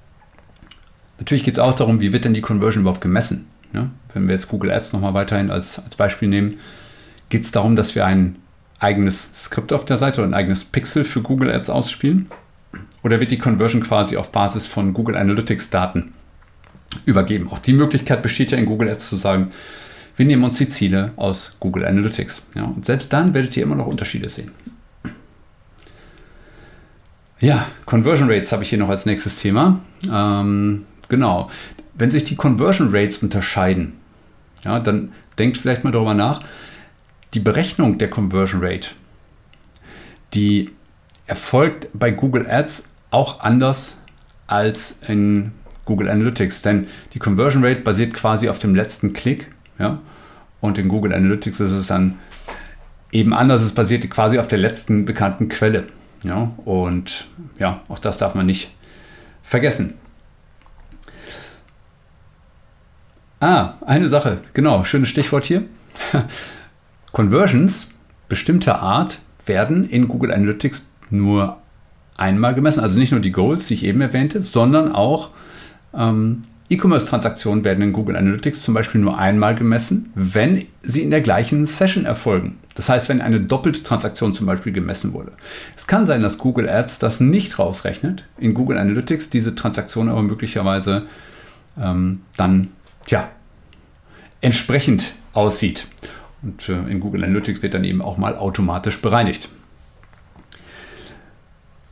Natürlich 1.19 1.45
geht 1.45 1.55
es 1.55 1.61
auch 1.61 1.75
darum, 1.75 2.01
wie 2.01 2.13
wird 2.13 2.25
denn 2.25 2.35
die 2.35 2.41
Conversion 2.41 2.83
überhaupt 2.83 3.01
gemessen. 3.01 3.47
Ja? 3.75 3.91
Wenn 4.15 4.27
wir 4.27 4.35
jetzt 4.35 4.49
Google 4.49 4.71
Ads 4.71 4.93
nochmal 4.93 5.15
weiterhin 5.15 5.51
als, 5.51 5.79
als 5.79 5.97
Beispiel 5.97 6.29
nehmen, 6.29 6.55
geht 7.29 7.43
es 7.43 7.51
darum, 7.51 7.77
dass 7.77 7.95
wir 7.95 8.07
ein 8.07 8.37
eigenes 8.79 9.45
Skript 9.45 9.73
auf 9.73 9.85
der 9.85 9.99
Seite 9.99 10.21
oder 10.21 10.31
ein 10.31 10.35
eigenes 10.35 10.65
Pixel 10.65 11.05
für 11.05 11.21
Google 11.21 11.51
Ads 11.51 11.71
ausspielen? 11.71 12.27
Oder 13.03 13.21
wird 13.21 13.31
die 13.31 13.39
Conversion 13.39 13.83
quasi 13.83 14.17
auf 14.17 14.33
Basis 14.33 14.67
von 14.67 14.93
Google 14.93 15.17
Analytics 15.17 15.71
Daten 15.71 16.13
übergeben? 17.07 17.49
Auch 17.49 17.59
die 17.59 17.73
Möglichkeit 17.73 18.23
besteht 18.23 18.53
ja 18.53 18.59
in 18.59 18.67
Google 18.67 18.91
Ads 18.91 19.09
zu 19.09 19.17
sagen, 19.17 19.51
wir 20.17 20.27
nehmen 20.27 20.45
uns 20.45 20.59
die 20.59 20.69
Ziele 20.69 21.13
aus 21.17 21.57
Google 21.61 21.85
Analytics. 21.85 22.43
Ja, 22.55 22.65
und 22.65 22.85
selbst 22.85 23.13
dann 23.13 23.35
werdet 23.35 23.57
ihr 23.57 23.63
immer 23.63 23.77
noch 23.77 23.87
Unterschiede 23.87 24.29
sehen. 24.29 24.51
Ja, 27.41 27.69
Conversion 27.87 28.29
Rates 28.29 28.51
habe 28.51 28.65
ich 28.65 28.71
hier 28.71 28.79
noch 28.79 28.89
als 28.89 29.07
nächstes 29.07 29.37
Thema. 29.37 29.81
Ähm, 30.13 30.87
Genau. 31.09 31.51
Wenn 31.95 32.11
sich 32.11 32.25
die 32.25 32.37
Conversion 32.37 32.95
Rates 32.95 33.19
unterscheiden, 33.19 33.95
ja, 34.65 34.79
dann 34.81 35.13
denkt 35.39 35.57
vielleicht 35.57 35.85
mal 35.85 35.91
darüber 35.91 36.15
nach, 36.15 36.43
die 37.35 37.41
Berechnung 37.41 37.99
der 37.99 38.11
Conversion 38.11 38.65
Rate, 38.65 38.91
die 40.35 40.71
erfolgt 41.27 41.89
bei 41.93 42.11
Google 42.11 42.47
Ads 42.49 42.91
auch 43.11 43.41
anders 43.41 43.99
als 44.47 45.01
in 45.07 45.53
Google 45.85 46.09
Analytics, 46.09 46.63
denn 46.63 46.87
die 47.15 47.19
Conversion 47.19 47.65
Rate 47.65 47.81
basiert 47.81 48.15
quasi 48.15 48.49
auf 48.49 48.59
dem 48.59 48.75
letzten 48.75 49.13
Klick, 49.13 49.51
ja, 49.79 50.01
und 50.61 50.79
in 50.79 50.89
Google 50.89 51.15
Analytics 51.15 51.61
ist 51.61 51.73
es 51.73 51.87
dann 51.87 52.19
eben 53.13 53.33
anders, 53.33 53.63
es 53.63 53.73
basiert 53.73 54.09
quasi 54.11 54.39
auf 54.39 54.49
der 54.49 54.59
letzten 54.59 55.05
bekannten 55.05 55.49
Quelle, 55.49 55.85
ja, 56.25 56.53
und 56.65 57.27
ja, 57.59 57.83
auch 57.89 57.99
das 57.99 58.19
darf 58.19 58.35
man 58.35 58.47
nicht 58.47 58.75
vergessen. 59.43 59.95
Ah, 63.41 63.75
eine 63.87 64.09
Sache, 64.09 64.39
genau, 64.53 64.85
schönes 64.85 65.09
Stichwort 65.09 65.45
hier. 65.45 65.65
Conversions 67.13 67.91
bestimmter 68.29 68.81
Art 68.81 69.19
werden 69.47 69.89
in 69.89 70.09
Google 70.09 70.33
Analytics 70.33 70.91
nur 71.11 71.59
einmal 72.17 72.55
gemessen. 72.55 72.81
Also 72.81 72.99
nicht 72.99 73.13
nur 73.13 73.21
die 73.21 73.33
Goals, 73.33 73.67
die 73.67 73.75
ich 73.75 73.85
eben 73.85 74.01
erwähnte, 74.01 74.43
sondern 74.43 74.93
auch 74.93 75.31
ähm, 75.95 76.43
E-Commerce-Transaktionen 76.69 77.65
werden 77.65 77.83
in 77.83 77.93
Google 77.93 78.17
Analytics 78.17 78.63
zum 78.63 78.75
Beispiel 78.75 79.01
nur 79.01 79.19
einmal 79.19 79.55
gemessen, 79.55 80.11
wenn 80.15 80.67
sie 80.83 81.03
in 81.03 81.11
der 81.11 81.23
gleichen 81.23 81.65
Session 81.65 82.05
erfolgen. 82.05 82.59
Das 82.75 82.89
heißt, 82.89 83.09
wenn 83.09 83.23
eine 83.23 83.41
doppelte 83.41 83.83
Transaktion 83.83 84.35
zum 84.35 84.47
Beispiel 84.47 84.73
gemessen 84.73 85.15
wurde. 85.15 85.33
Es 85.77 85.87
kann 85.87 86.05
sein, 86.05 86.23
dass 86.23 86.39
Google 86.39 86.69
Ads 86.69 86.99
das 86.99 87.21
nicht 87.21 87.59
rausrechnet, 87.59 88.25
in 88.37 88.53
Google 88.53 88.77
Analytics 88.77 89.31
diese 89.31 89.55
Transaktion 89.55 90.09
aber 90.09 90.23
möglicherweise 90.23 91.07
ähm, 91.81 92.21
dann 92.37 92.69
ja, 93.11 93.31
entsprechend 94.41 95.15
aussieht. 95.33 95.87
Und 96.43 96.69
äh, 96.69 96.75
in 96.91 97.01
Google 97.01 97.25
Analytics 97.25 97.63
wird 97.63 97.75
dann 97.75 97.85
eben 97.85 98.01
auch 98.03 98.17
mal 98.17 98.37
automatisch 98.37 99.01
bereinigt. 99.03 99.49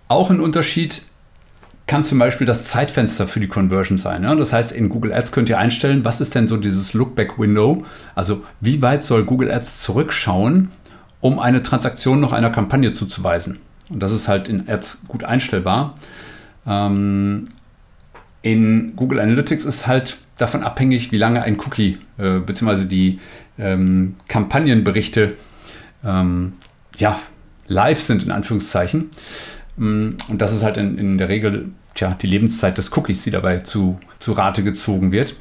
Auch 0.08 0.30
ein 0.30 0.40
Unterschied 0.40 1.02
kann 1.87 2.02
zum 2.02 2.18
Beispiel 2.18 2.46
das 2.46 2.64
Zeitfenster 2.64 3.28
für 3.28 3.40
die 3.40 3.49
Conversion 3.49 3.96
sein. 3.96 4.25
Ja? 4.25 4.35
Das 4.35 4.52
heißt, 4.52 4.73
in 4.73 4.88
Google 4.88 5.12
Ads 5.12 5.32
könnt 5.32 5.49
ihr 5.49 5.58
einstellen, 5.58 6.04
was 6.04 6.20
ist 6.20 6.35
denn 6.35 6.49
so 6.49 6.56
dieses 6.56 6.94
Lookback-Window? 6.94 7.85
Also 8.14 8.44
wie 8.61 8.82
weit 8.82 9.02
soll 9.02 9.25
Google 9.25 9.50
Ads 9.50 9.82
zurückschauen, 9.82 10.68
um 11.20 11.38
eine 11.38 11.62
Transaktion 11.62 12.20
noch 12.20 12.32
einer 12.32 12.50
Kampagne 12.50 12.92
zuzuweisen? 12.92 13.58
Und 13.88 14.02
das 14.02 14.11
ist 14.11 14.26
halt 14.26 14.49
in 14.49 14.68
Ads 14.68 14.99
gut 15.06 15.23
einstellbar. 15.23 15.94
Ähm, 16.66 17.44
in 18.42 18.94
Google 18.96 19.20
Analytics 19.20 19.64
ist 19.64 19.87
halt 19.87 20.18
davon 20.38 20.62
abhängig, 20.62 21.12
wie 21.12 21.18
lange 21.18 21.42
ein 21.42 21.58
Cookie 21.58 21.98
äh, 22.18 22.38
bzw. 22.38 22.86
die 22.86 23.20
ähm, 23.58 24.14
Kampagnenberichte 24.28 25.34
ähm, 26.04 26.54
ja, 26.96 27.18
live 27.66 28.00
sind, 28.00 28.24
in 28.24 28.30
Anführungszeichen. 28.30 29.10
Mm, 29.76 30.10
und 30.28 30.38
das 30.42 30.52
ist 30.52 30.62
halt 30.62 30.76
in, 30.76 30.98
in 30.98 31.18
der 31.18 31.28
Regel 31.28 31.70
tja, 31.94 32.16
die 32.20 32.26
Lebenszeit 32.26 32.78
des 32.78 32.96
Cookies, 32.96 33.24
die 33.24 33.30
dabei 33.30 33.58
zu, 33.58 33.98
zu 34.18 34.32
Rate 34.32 34.62
gezogen 34.62 35.12
wird. 35.12 35.36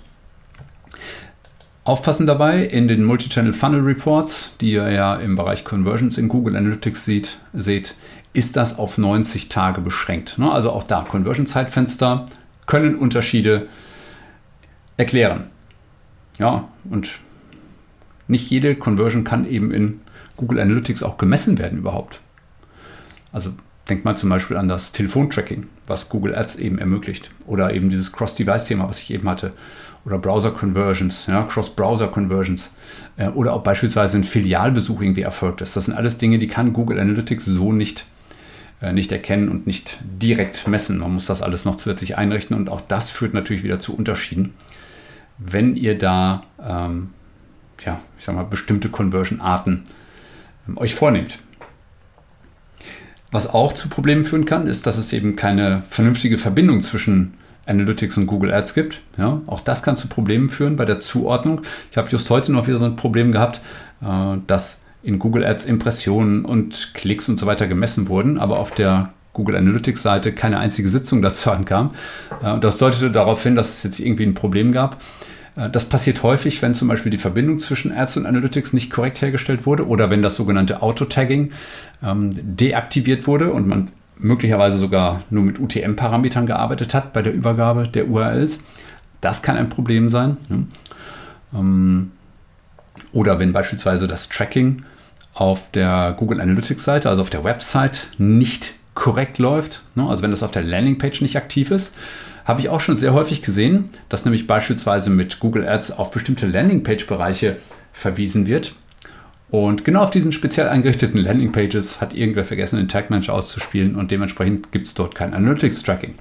Aufpassen 1.84 2.26
dabei 2.26 2.64
in 2.64 2.88
den 2.88 3.04
Multi-Channel 3.04 3.54
Funnel 3.54 3.82
Reports, 3.82 4.54
die 4.60 4.72
ihr 4.72 4.90
ja 4.90 5.18
im 5.18 5.36
Bereich 5.36 5.64
Conversions 5.64 6.18
in 6.18 6.30
Google 6.30 6.56
Analytics 6.56 7.06
sieht, 7.06 7.38
seht, 7.54 7.94
ist 8.34 8.56
das 8.56 8.80
auf 8.80 8.98
90 8.98 9.50
Tage 9.50 9.82
beschränkt. 9.82 10.40
Ne? 10.40 10.52
Also 10.52 10.72
auch 10.72 10.84
da, 10.84 11.06
Conversion-Zeitfenster 11.08 12.26
können 12.66 12.96
Unterschiede 12.96 13.68
erklären. 14.98 15.48
Ja, 16.40 16.68
und 16.90 17.20
nicht 18.28 18.50
jede 18.50 18.76
Conversion 18.76 19.24
kann 19.24 19.48
eben 19.48 19.72
in 19.72 20.02
Google 20.36 20.60
Analytics 20.60 21.04
auch 21.04 21.18
gemessen 21.18 21.58
werden 21.58 21.78
überhaupt. 21.78 22.22
Also 23.32 23.52
denkt 23.90 24.06
mal 24.06 24.16
zum 24.16 24.30
Beispiel 24.30 24.58
an 24.58 24.68
das 24.68 24.92
Telefontracking, 24.92 25.68
was 25.88 26.10
Google 26.10 26.36
Ads 26.36 26.58
eben 26.58 26.80
ermöglicht. 26.80 27.32
Oder 27.46 27.74
eben 27.74 27.90
dieses 27.90 28.12
Cross-Device-Thema, 28.12 28.90
was 28.90 29.00
ich 29.02 29.12
eben 29.12 29.30
hatte. 29.30 29.54
Oder 30.06 30.18
Browser-Conversions, 30.18 31.28
ja, 31.28 31.44
Cross-Browser-Conversions. 31.44 32.72
Äh, 33.18 33.30
oder 33.30 33.54
auch 33.54 33.64
beispielsweise 33.64 34.18
ein 34.18 34.24
Filialbesuch 34.24 35.02
irgendwie 35.02 35.22
erfolgt 35.22 35.62
ist. 35.62 35.76
Das 35.76 35.86
sind 35.86 35.96
alles 35.96 36.18
Dinge, 36.18 36.40
die 36.40 36.48
kann 36.48 36.74
Google 36.74 37.00
Analytics 37.00 37.46
so 37.46 37.72
nicht, 37.72 38.06
äh, 38.82 38.94
nicht 38.94 39.12
erkennen 39.12 39.50
und 39.50 39.68
nicht 39.68 40.00
direkt 40.04 40.68
messen. 40.68 40.98
Man 40.98 41.14
muss 41.14 41.28
das 41.28 41.42
alles 41.42 41.66
noch 41.66 41.76
zusätzlich 41.76 42.18
einrichten 42.18 42.56
und 42.56 42.70
auch 42.70 42.82
das 42.82 43.12
führt 43.12 43.34
natürlich 43.34 43.64
wieder 43.64 43.80
zu 43.80 43.96
Unterschieden. 43.96 44.54
Wenn 45.38 45.76
ihr 45.76 45.98
da, 45.98 46.44
ähm, 46.62 47.12
ja, 47.86 48.00
ich 48.18 48.24
sag 48.24 48.36
mal, 48.36 48.44
bestimmte 48.44 48.90
Conversion-Arten 48.90 49.84
ähm, 50.68 50.78
euch 50.78 50.96
vornehmt. 50.96 51.40
Was 53.32 53.54
auch 53.54 53.74
zu 53.74 53.90
Problemen 53.90 54.24
führen 54.24 54.46
kann, 54.46 54.68
ist, 54.68 54.88
dass 54.88 54.98
es 54.98 55.12
eben 55.12 55.36
keine 55.36 55.84
vernünftige 55.90 56.38
Verbindung 56.38 56.82
zwischen 56.82 57.34
Analytics 57.66 58.18
und 58.18 58.28
Google 58.28 58.54
Ads 58.54 58.74
gibt. 58.74 59.02
Ja, 59.18 59.42
auch 59.48 59.60
das 59.60 59.84
kann 59.84 59.98
zu 59.98 60.08
Problemen 60.08 60.50
führen 60.50 60.76
bei 60.76 60.86
der 60.86 61.00
Zuordnung. 61.00 61.62
Ich 61.92 61.98
habe 61.98 62.08
just 62.10 62.30
heute 62.30 62.52
noch 62.52 62.68
wieder 62.68 62.78
so 62.78 62.86
ein 62.86 62.96
Problem 62.96 63.32
gehabt, 63.32 63.60
äh, 64.02 64.38
dass 64.48 64.84
in 65.04 65.20
Google 65.20 65.46
Ads 65.46 65.66
Impressionen 65.66 66.46
und 66.46 66.94
Klicks 66.94 67.30
und 67.30 67.38
so 67.38 67.46
weiter 67.46 67.68
gemessen 67.68 68.08
wurden, 68.08 68.40
aber 68.40 68.60
auf 68.60 68.72
der 68.72 69.14
Google 69.36 69.58
Analytics 69.58 70.02
Seite 70.02 70.32
keine 70.32 70.58
einzige 70.58 70.90
Sitzung 70.90 71.22
dazu 71.22 71.52
ankam. 71.52 71.92
Äh, 72.42 72.60
das 72.60 72.80
deutete 72.80 73.12
darauf 73.12 73.44
hin, 73.44 73.54
dass 73.54 73.78
es 73.78 73.84
jetzt 73.84 74.00
irgendwie 74.00 74.24
ein 74.24 74.34
Problem 74.34 74.72
gab. 74.72 74.98
Äh, 75.56 75.70
das 75.70 75.86
passiert 75.86 76.24
häufig, 76.24 76.62
wenn 76.64 76.74
zum 76.74 76.88
Beispiel 76.88 77.12
die 77.12 77.20
Verbindung 77.20 77.60
zwischen 77.60 77.92
Ads 77.92 78.18
und 78.18 78.26
Analytics 78.26 78.74
nicht 78.74 78.90
korrekt 78.90 79.22
hergestellt 79.22 79.68
wurde 79.68 79.88
oder 79.88 80.10
wenn 80.10 80.24
das 80.24 80.36
sogenannte 80.36 80.82
Auto-Tagging 80.82 81.52
ähm, 82.04 82.32
deaktiviert 82.34 83.28
wurde 83.28 83.52
und 83.54 83.68
man 83.68 83.92
möglicherweise 84.18 84.78
sogar 84.78 85.22
nur 85.30 85.44
mit 85.44 85.60
UTM-Parametern 85.60 86.46
gearbeitet 86.46 86.94
hat 86.94 87.14
bei 87.14 87.22
der 87.22 87.34
Übergabe 87.34 87.88
der 87.88 88.08
URLs. 88.08 88.62
Das 89.22 89.44
kann 89.44 89.58
ein 89.58 89.70
Problem 89.70 90.10
sein. 90.10 90.38
Ne? 90.50 90.66
Ähm, 91.54 92.12
oder 93.12 93.40
wenn 93.40 93.52
beispielsweise 93.52 94.08
das 94.08 94.30
Tracking 94.30 94.84
auf 95.34 95.70
der 95.72 96.16
Google 96.18 96.40
Analytics-Seite, 96.40 97.10
also 97.10 97.22
auf 97.22 97.30
der 97.30 97.44
Website, 97.44 98.08
nicht 98.18 98.74
korrekt 98.96 99.38
läuft. 99.38 99.84
Ne? 99.94 100.08
Also 100.10 100.24
wenn 100.24 100.32
das 100.32 100.42
auf 100.42 100.52
der 100.52 100.64
Landingpage 100.64 101.22
nicht 101.22 101.38
aktiv 101.38 101.70
ist, 101.70 101.94
habe 102.46 102.62
ich 102.62 102.70
auch 102.70 102.82
schon 102.82 102.98
sehr 102.98 103.14
häufig 103.14 103.42
gesehen, 103.42 103.86
dass 104.10 104.26
nämlich 104.26 104.48
beispielsweise 104.48 105.10
mit 105.10 105.40
Google 105.40 105.68
Ads 105.68 105.92
auf 105.92 106.12
bestimmte 106.12 106.48
Landingpage-Bereiche 106.48 107.58
verwiesen 107.92 108.48
wird. 108.48 108.74
Und 109.52 109.86
genau 109.86 110.02
auf 110.02 110.12
diesen 110.12 110.32
speziell 110.32 110.68
eingerichteten 110.68 111.20
Landingpages 111.20 112.02
hat 112.02 112.14
irgendwer 112.14 112.46
vergessen, 112.46 112.78
den 112.78 112.88
Tag 112.88 113.10
Manager 113.10 113.34
auszuspielen 113.34 113.96
und 113.96 114.12
dementsprechend 114.12 114.72
gibt 114.72 114.88
es 114.88 114.94
dort 114.96 115.14
kein 115.14 115.34
Analytics-Tracking. 115.34 116.16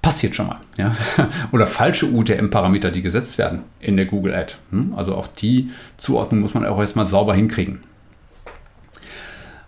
Passiert 0.00 0.36
schon 0.36 0.46
mal. 0.46 0.60
Ja? 0.76 0.94
Oder 1.52 1.66
falsche 1.66 2.06
UTM-Parameter, 2.06 2.90
die 2.90 3.02
gesetzt 3.02 3.38
werden 3.38 3.64
in 3.80 3.96
der 3.96 4.06
Google 4.06 4.34
Ad. 4.34 4.54
Hm? 4.70 4.94
Also 4.94 5.14
auch 5.14 5.26
die 5.26 5.70
Zuordnung 5.96 6.40
muss 6.40 6.54
man 6.54 6.64
auch 6.64 6.78
erstmal 6.78 7.06
sauber 7.06 7.34
hinkriegen. 7.34 7.80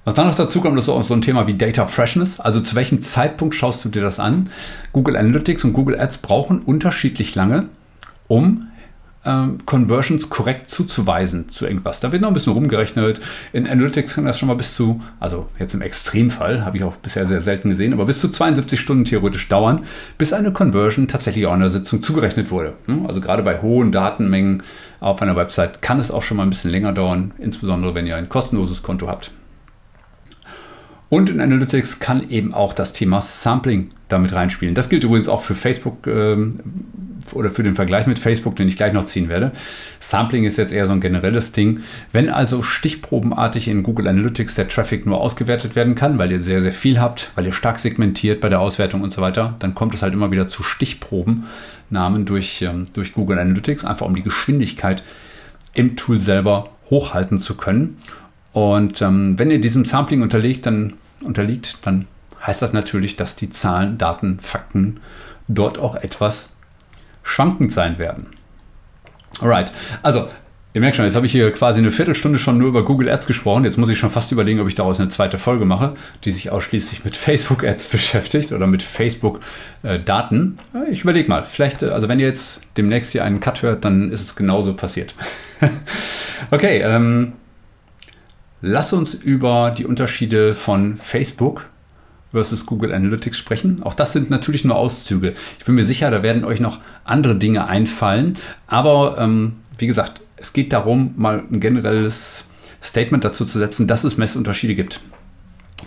Was 0.08 0.14
dann 0.14 0.26
noch 0.26 0.34
dazu 0.34 0.62
kommt, 0.62 0.78
ist 0.78 0.86
so 0.86 1.12
ein 1.12 1.20
Thema 1.20 1.46
wie 1.46 1.52
Data 1.52 1.84
Freshness. 1.84 2.40
Also 2.40 2.60
zu 2.60 2.74
welchem 2.76 3.02
Zeitpunkt 3.02 3.54
schaust 3.54 3.84
du 3.84 3.90
dir 3.90 4.00
das 4.00 4.18
an? 4.18 4.48
Google 4.94 5.18
Analytics 5.18 5.64
und 5.64 5.74
Google 5.74 6.00
Ads 6.00 6.16
brauchen 6.16 6.60
unterschiedlich 6.60 7.34
lange, 7.34 7.66
um 8.26 8.68
ähm, 9.26 9.58
Conversions 9.66 10.30
korrekt 10.30 10.70
zuzuweisen 10.70 11.50
zu 11.50 11.66
irgendwas. 11.66 12.00
Da 12.00 12.10
wird 12.10 12.22
noch 12.22 12.28
ein 12.28 12.32
bisschen 12.32 12.54
rumgerechnet. 12.54 13.20
In 13.52 13.66
Analytics 13.66 14.14
kann 14.14 14.24
das 14.24 14.38
schon 14.38 14.48
mal 14.48 14.54
bis 14.54 14.74
zu, 14.74 15.02
also 15.20 15.50
jetzt 15.58 15.74
im 15.74 15.82
Extremfall, 15.82 16.64
habe 16.64 16.78
ich 16.78 16.84
auch 16.84 16.96
bisher 16.96 17.26
sehr 17.26 17.42
selten 17.42 17.68
gesehen, 17.68 17.92
aber 17.92 18.06
bis 18.06 18.18
zu 18.18 18.30
72 18.30 18.80
Stunden 18.80 19.04
theoretisch 19.04 19.46
dauern, 19.50 19.84
bis 20.16 20.32
eine 20.32 20.54
Conversion 20.54 21.08
tatsächlich 21.08 21.44
auch 21.44 21.52
in 21.52 21.60
der 21.60 21.68
Sitzung 21.68 22.00
zugerechnet 22.00 22.50
wurde. 22.50 22.72
Hm? 22.86 23.04
Also 23.04 23.20
gerade 23.20 23.42
bei 23.42 23.60
hohen 23.60 23.92
Datenmengen 23.92 24.62
auf 25.00 25.20
einer 25.20 25.36
Website 25.36 25.82
kann 25.82 25.98
es 25.98 26.10
auch 26.10 26.22
schon 26.22 26.38
mal 26.38 26.44
ein 26.44 26.50
bisschen 26.50 26.70
länger 26.70 26.94
dauern, 26.94 27.32
insbesondere 27.36 27.94
wenn 27.94 28.06
ihr 28.06 28.16
ein 28.16 28.30
kostenloses 28.30 28.82
Konto 28.82 29.06
habt. 29.06 29.32
Und 31.10 31.30
in 31.30 31.40
Analytics 31.40 32.00
kann 32.00 32.28
eben 32.28 32.52
auch 32.52 32.74
das 32.74 32.92
Thema 32.92 33.20
Sampling 33.20 33.88
damit 34.08 34.34
reinspielen. 34.34 34.74
Das 34.74 34.90
gilt 34.90 35.04
übrigens 35.04 35.28
auch 35.28 35.40
für 35.40 35.54
Facebook 35.54 36.06
ähm, 36.06 36.60
oder 37.34 37.50
für 37.50 37.62
den 37.62 37.74
Vergleich 37.74 38.06
mit 38.06 38.18
Facebook, 38.18 38.56
den 38.56 38.68
ich 38.68 38.76
gleich 38.76 38.92
noch 38.92 39.04
ziehen 39.04 39.28
werde. 39.28 39.52
Sampling 40.00 40.44
ist 40.44 40.58
jetzt 40.58 40.72
eher 40.72 40.86
so 40.86 40.92
ein 40.92 41.00
generelles 41.00 41.52
Ding. 41.52 41.80
Wenn 42.12 42.28
also 42.28 42.62
stichprobenartig 42.62 43.68
in 43.68 43.82
Google 43.82 44.08
Analytics 44.08 44.54
der 44.54 44.68
Traffic 44.68 45.06
nur 45.06 45.20
ausgewertet 45.20 45.76
werden 45.76 45.94
kann, 45.94 46.18
weil 46.18 46.30
ihr 46.30 46.42
sehr, 46.42 46.60
sehr 46.60 46.72
viel 46.72 47.00
habt, 47.00 47.30
weil 47.34 47.46
ihr 47.46 47.52
stark 47.52 47.78
segmentiert 47.78 48.40
bei 48.40 48.48
der 48.48 48.60
Auswertung 48.60 49.02
und 49.02 49.10
so 49.10 49.22
weiter, 49.22 49.56
dann 49.60 49.74
kommt 49.74 49.94
es 49.94 50.02
halt 50.02 50.12
immer 50.12 50.30
wieder 50.30 50.46
zu 50.46 50.62
Stichprobennahmen 50.62 52.26
durch, 52.26 52.62
ähm, 52.62 52.84
durch 52.92 53.14
Google 53.14 53.38
Analytics, 53.38 53.84
einfach 53.84 54.06
um 54.06 54.14
die 54.14 54.22
Geschwindigkeit 54.22 55.02
im 55.74 55.96
Tool 55.96 56.18
selber 56.18 56.70
hochhalten 56.90 57.38
zu 57.38 57.56
können. 57.56 57.98
Und 58.58 59.00
ähm, 59.02 59.38
wenn 59.38 59.52
ihr 59.52 59.60
diesem 59.60 59.84
Sampling 59.84 60.20
unterliegt, 60.20 60.66
dann, 60.66 60.94
unterliegt, 61.22 61.78
dann 61.82 62.08
heißt 62.44 62.60
das 62.60 62.72
natürlich, 62.72 63.14
dass 63.14 63.36
die 63.36 63.50
Zahlen, 63.50 63.98
Daten, 63.98 64.40
Fakten 64.40 64.98
dort 65.46 65.78
auch 65.78 65.94
etwas 65.94 66.54
schwankend 67.22 67.70
sein 67.70 67.98
werden. 67.98 68.26
Alright, 69.40 69.70
also 70.02 70.28
Ihr 70.74 70.82
merkt 70.82 70.96
schon, 70.96 71.06
jetzt 71.06 71.16
habe 71.16 71.24
ich 71.24 71.32
hier 71.32 71.50
quasi 71.50 71.80
eine 71.80 71.90
Viertelstunde 71.90 72.38
schon 72.38 72.58
nur 72.58 72.68
über 72.68 72.84
Google 72.84 73.08
Ads 73.08 73.26
gesprochen. 73.26 73.64
Jetzt 73.64 73.78
muss 73.78 73.88
ich 73.88 73.98
schon 73.98 74.10
fast 74.10 74.30
überlegen, 74.32 74.60
ob 74.60 74.68
ich 74.68 74.74
daraus 74.74 75.00
eine 75.00 75.08
zweite 75.08 75.38
Folge 75.38 75.64
mache, 75.64 75.94
die 76.24 76.30
sich 76.30 76.50
ausschließlich 76.50 77.04
mit 77.04 77.16
Facebook 77.16 77.64
Ads 77.64 77.88
beschäftigt 77.88 78.52
oder 78.52 78.66
mit 78.66 78.82
Facebook 78.82 79.40
äh, 79.82 79.98
Daten. 79.98 80.56
Ich 80.90 81.02
überlege 81.02 81.28
mal, 81.28 81.44
vielleicht, 81.44 81.82
äh, 81.82 81.86
also 81.86 82.08
wenn 82.08 82.18
ihr 82.18 82.26
jetzt 82.26 82.60
demnächst 82.76 83.12
hier 83.12 83.24
einen 83.24 83.40
Cut 83.40 83.62
hört, 83.62 83.84
dann 83.84 84.10
ist 84.12 84.20
es 84.20 84.36
genauso 84.36 84.74
passiert. 84.74 85.14
okay, 86.50 86.82
ähm, 86.84 87.32
Lass 88.60 88.92
uns 88.92 89.14
über 89.14 89.74
die 89.76 89.86
Unterschiede 89.86 90.54
von 90.54 90.96
Facebook 90.96 91.68
versus 92.32 92.66
Google 92.66 92.92
Analytics 92.92 93.38
sprechen. 93.38 93.82
Auch 93.82 93.94
das 93.94 94.12
sind 94.12 94.30
natürlich 94.30 94.64
nur 94.64 94.76
Auszüge. 94.76 95.34
Ich 95.58 95.64
bin 95.64 95.74
mir 95.74 95.84
sicher, 95.84 96.10
da 96.10 96.22
werden 96.22 96.44
euch 96.44 96.60
noch 96.60 96.78
andere 97.04 97.36
Dinge 97.36 97.66
einfallen. 97.68 98.36
Aber 98.66 99.16
ähm, 99.18 99.56
wie 99.78 99.86
gesagt, 99.86 100.20
es 100.36 100.52
geht 100.52 100.72
darum, 100.72 101.14
mal 101.16 101.42
ein 101.50 101.60
generelles 101.60 102.48
Statement 102.82 103.24
dazu 103.24 103.44
zu 103.44 103.58
setzen, 103.58 103.86
dass 103.86 104.04
es 104.04 104.16
Messunterschiede 104.16 104.74
gibt. 104.74 105.00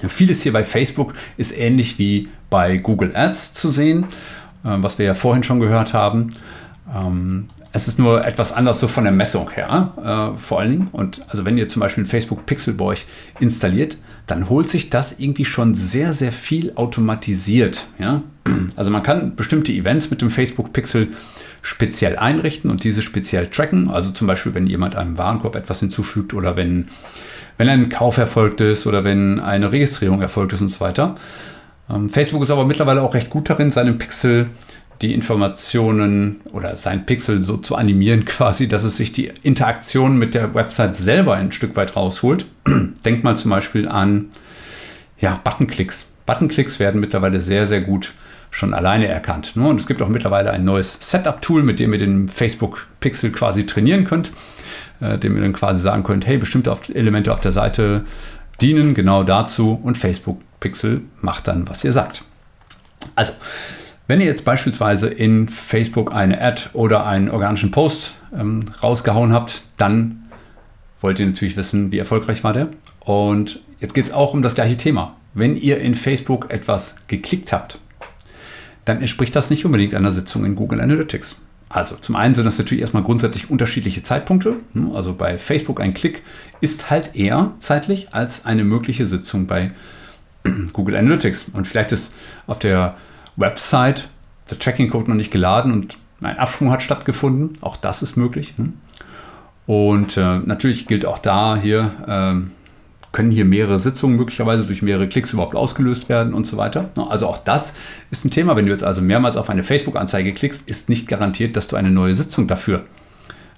Vieles 0.08 0.42
hier 0.42 0.54
bei 0.54 0.63
Facebook 0.63 1.13
ist 1.38 1.56
ähnlich 1.58 2.00
wie 2.00 2.30
bei 2.50 2.78
Google 2.78 3.16
Ads 3.16 3.54
zu 3.54 3.70
sehen, 3.70 4.06
äh, 4.63 4.78
was 4.78 4.98
wir 4.98 5.06
ja 5.06 5.13
vorhin 5.13 5.44
schon 5.44 5.60
gehört 5.60 5.94
haben. 5.94 6.30
Es 7.74 7.88
ist 7.88 8.00
nur 8.00 8.25
etwas 8.25 8.51
anders 8.51 8.80
so 8.82 8.88
von 8.88 9.06
der 9.06 9.13
Messung 9.13 9.50
her, 9.51 10.34
äh, 10.36 10.38
vor 10.38 10.60
allen 10.60 10.72
Dingen. 10.72 10.88
Und 10.92 11.22
also 11.30 11.46
wenn 11.46 11.58
ihr 11.58 11.68
zum 11.70 11.80
Beispiel 11.80 12.04
Facebook 12.04 12.46
Pixel 12.46 12.74
bei 12.74 12.86
euch 12.86 13.06
installiert, 13.40 13.98
dann 14.28 14.50
holt 14.50 14.68
sich 14.68 14.90
das 14.90 15.20
irgendwie 15.20 15.46
schon 15.46 15.74
sehr, 15.74 16.12
sehr 16.12 16.34
viel 16.34 16.74
automatisiert. 16.75 17.88
Ja? 17.98 18.24
Also 18.75 18.92
man 18.92 19.04
kann 19.04 19.36
bestimmte 19.36 19.72
Events 19.72 20.10
mit 20.10 20.22
dem 20.22 20.30
Facebook 20.30 20.74
Pixel 20.74 21.10
speziell 21.62 22.18
einrichten 22.18 22.72
und 22.72 22.84
diese 22.84 23.01
speziell 23.01 23.48
tracken. 23.48 23.90
Also 23.90 24.12
zum 24.12 24.28
Beispiel, 24.28 24.54
wenn 24.54 24.68
jemand 24.68 24.96
einem 24.96 25.18
Warenkorb 25.18 25.56
etwas 25.56 25.80
hinzufügt 25.80 26.34
oder 26.34 26.56
wenn, 26.56 26.88
wenn 27.58 27.70
ein 27.70 27.90
Kauf 27.90 28.18
erfolgt 28.18 28.62
ist 28.62 28.88
oder 28.88 29.04
wenn 29.04 29.40
eine 29.40 29.72
Registrierung 29.72 30.22
erfolgt 30.22 30.54
ist 30.54 30.62
und 30.62 30.70
so 30.70 30.80
weiter. 30.80 31.16
Ähm, 31.90 32.10
Facebook 32.10 32.44
ist 32.44 32.51
aber 32.51 32.66
mittlerweile 32.66 33.01
auch 33.01 33.13
recht 33.13 33.30
gut 33.30 33.50
darin, 33.50 33.72
seinen 33.72 33.98
Pixel 33.98 34.50
die 35.01 35.13
Informationen 35.13 36.41
oder 36.51 36.77
sein 36.77 37.05
Pixel 37.05 37.41
so 37.41 37.58
zu 37.58 37.75
animieren, 37.75 38.25
quasi, 38.25 38.67
dass 38.67 38.84
es 38.84 38.98
sich 38.98 39.12
die 39.12 39.31
Interaktion 39.43 40.17
mit 40.17 40.34
der 40.34 40.53
Website 40.53 40.96
selber 40.96 41.36
ein 41.36 41.51
Stück 41.51 41.75
weit 41.75 41.96
rausholt. 41.96 42.46
Denkt 43.05 43.24
mal 43.24 43.36
zum 43.36 43.51
Beispiel 43.51 43.88
an 43.88 44.29
ja, 45.20 45.39
Buttonklicks. 45.43 46.13
Buttonklicks 46.25 46.79
werden 46.79 47.01
mittlerweile 47.01 47.41
sehr, 47.41 47.67
sehr 47.67 47.81
gut 47.81 48.13
schon 48.50 48.74
alleine 48.74 49.08
erkannt. 49.08 49.55
Ne? 49.55 49.67
Und 49.67 49.79
es 49.79 49.88
gibt 49.88 50.01
auch 50.01 50.10
mittlerweile 50.10 50.51
ein 50.51 50.65
neues 50.65 50.98
Setup-Tool, 51.01 51.63
mit 51.63 51.79
dem 51.79 51.93
ihr 51.93 52.00
den 52.00 52.27
Facebook-Pixel 52.27 53.31
quasi 53.31 53.65
trainieren 53.65 54.03
könnt, 54.03 54.31
äh, 55.00 55.17
dem 55.17 55.36
ihr 55.36 55.41
dann 55.41 55.53
quasi 55.53 55.81
sagen 55.81 56.03
könnt, 56.03 56.27
hey, 56.27 56.38
bestimmte 56.38 56.75
Elemente 56.93 57.31
auf 57.31 57.39
der 57.39 57.53
Seite 57.53 58.03
dienen 58.60 58.93
genau 58.93 59.24
dazu 59.24 59.79
und 59.81 59.98
Facebook 59.98 60.41
Facebook-Pixel 60.62 61.01
macht 61.22 61.48
dann, 61.48 61.67
was 61.67 61.84
ihr 61.84 61.91
sagt. 61.91 62.24
Also, 63.15 63.34
wenn 64.12 64.20
ihr 64.20 64.27
jetzt 64.27 64.44
beispielsweise 64.44 65.08
in 65.08 65.48
Facebook 65.48 66.13
eine 66.13 66.41
Ad 66.41 66.72
oder 66.74 67.06
einen 67.06 67.30
organischen 67.30 67.72
Post 67.72 68.15
ähm, 68.38 68.65
rausgehauen 68.84 69.32
habt, 69.32 69.63
dann 69.77 70.24
wollt 71.00 71.18
ihr 71.22 71.27
natürlich 71.27 71.56
wissen, 71.56 71.94
wie 71.94 72.00
erfolgreich 72.00 72.44
war 72.44 72.51
der. 72.51 72.68
Und 73.00 73.62
jetzt 73.80 73.94
geht 73.94 74.03
es 74.03 74.12
auch 74.12 74.34
um 74.34 74.41
das 74.41 74.53
gleiche 74.53 74.75
Thema. 74.75 75.15
Wenn 75.34 75.56
ihr 75.56 75.77
in 75.77 75.96
Facebook 75.96 76.51
etwas 76.51 76.98
geklickt 77.08 77.53
habt, 77.53 77.80
dann 78.84 79.00
entspricht 79.00 79.34
das 79.34 79.50
nicht 79.50 79.63
unbedingt 79.63 79.94
einer 79.94 80.12
Sitzung 80.12 80.44
in 80.44 80.56
Google 80.56 80.82
Analytics. 80.82 81.38
Also 81.70 81.96
zum 81.96 82.18
einen 82.18 82.36
sind 82.36 82.44
das 82.44 82.58
natürlich 82.58 82.82
erstmal 82.82 83.03
grundsätzlich 83.03 83.50
unterschiedliche 83.50 84.03
Zeitpunkte. 84.03 84.58
Hm, 84.74 84.91
also 84.91 85.13
bei 85.13 85.38
Facebook 85.38 85.80
ein 85.80 85.94
Klick 85.94 86.22
ist 86.60 86.89
halt 86.89 87.15
eher 87.15 87.53
zeitlich 87.60 88.13
als 88.13 88.44
eine 88.44 88.65
mögliche 88.65 89.06
Sitzung 89.06 89.48
bei 89.48 89.72
Google 90.74 90.98
Analytics. 90.98 91.46
Und 91.53 91.65
vielleicht 91.65 91.94
ist 91.94 92.13
auf 92.46 92.60
der 92.60 92.98
Website 93.36 94.10
der 94.50 94.60
Tracking-Code 94.60 95.10
noch 95.10 95.16
nicht 95.16 95.32
geladen 95.32 95.72
und 95.72 95.98
ein 96.22 96.38
Absprung 96.38 96.72
hat 96.72 96.84
stattgefunden. 96.84 97.58
Auch 97.62 97.78
das 97.78 98.04
ist 98.04 98.18
möglich. 98.18 98.54
Hm. 98.58 98.74
Und 99.66 100.18
äh, 100.18 100.40
natürlich 100.40 100.88
gilt 100.88 101.06
auch 101.06 101.20
da 101.20 101.56
hier, 101.56 101.92
äh, 102.08 103.12
können 103.12 103.32
hier 103.32 103.46
mehrere 103.46 103.80
Sitzungen 103.80 104.16
möglicherweise 104.16 104.66
durch 104.66 104.82
mehrere 104.82 105.08
Klicks 105.08 105.34
überhaupt 105.34 105.56
ausgelöst 105.56 106.10
werden 106.10 106.34
und 106.34 106.48
so 106.48 106.58
weiter. 106.58 106.90
Also 106.96 107.28
auch 107.28 107.38
das 107.38 107.74
ist 108.10 108.26
ein 108.26 108.32
Thema. 108.32 108.56
Wenn 108.56 108.66
du 108.66 108.72
jetzt 108.72 108.84
also 108.84 109.02
mehrmals 109.02 109.38
auf 109.38 109.50
eine 109.50 109.64
Facebook-Anzeige 109.64 110.34
klickst, 110.34 110.68
ist 110.68 110.90
nicht 110.90 111.08
garantiert, 111.08 111.56
dass 111.56 111.68
du 111.68 111.76
eine 111.76 111.92
neue 111.92 112.14
Sitzung 112.14 112.48
dafür 112.48 112.84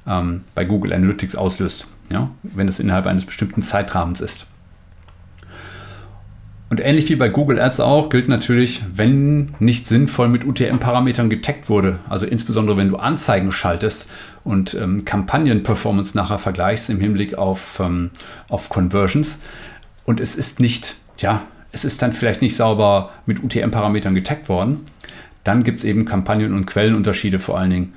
ähm, 0.07 0.41
bei 0.55 0.65
Google 0.65 0.93
Analytics 0.93 1.35
auslöst, 1.35 1.87
ja? 2.09 2.29
wenn 2.43 2.67
es 2.67 2.79
innerhalb 2.79 3.05
eines 3.05 3.25
bestimmten 3.25 3.61
Zeitrahmens 3.61 4.21
ist. 4.21 4.47
Und 6.73 6.79
ähnlich 6.79 7.07
wie 7.09 7.15
bei 7.15 7.29
Google 7.29 7.59
Ads 7.59 7.81
auch 7.81 8.09
gilt 8.09 8.27
natürlich, 8.27 8.81
wenn 8.91 9.53
nicht 9.59 9.85
sinnvoll 9.85 10.27
mit 10.27 10.43
UTM-Parametern 10.43 11.29
getaggt 11.29 11.69
wurde, 11.69 11.99
also 12.09 12.25
insbesondere 12.25 12.77
wenn 12.77 12.89
du 12.89 12.95
Anzeigen 12.95 13.51
schaltest 13.51 14.09
und 14.43 14.73
ähm, 14.73 15.05
Kampagnen-Performance 15.05 16.17
nachher 16.17 16.39
vergleichst 16.39 16.89
im 16.89 16.99
Hinblick 16.99 17.37
auf, 17.37 17.79
ähm, 17.79 18.09
auf 18.49 18.69
Conversions. 18.69 19.37
Und 20.05 20.19
es 20.19 20.35
ist 20.35 20.59
nicht, 20.59 20.95
ja, 21.19 21.43
es 21.71 21.85
ist 21.85 22.01
dann 22.01 22.11
vielleicht 22.11 22.41
nicht 22.41 22.55
sauber 22.55 23.11
mit 23.27 23.43
UTM-Parametern 23.43 24.15
getaggt 24.15 24.49
worden, 24.49 24.79
dann 25.43 25.61
gibt 25.61 25.81
es 25.81 25.85
eben 25.85 26.05
Kampagnen- 26.05 26.55
und 26.55 26.65
Quellenunterschiede 26.65 27.37
vor 27.37 27.59
allen 27.59 27.69
Dingen. 27.69 27.93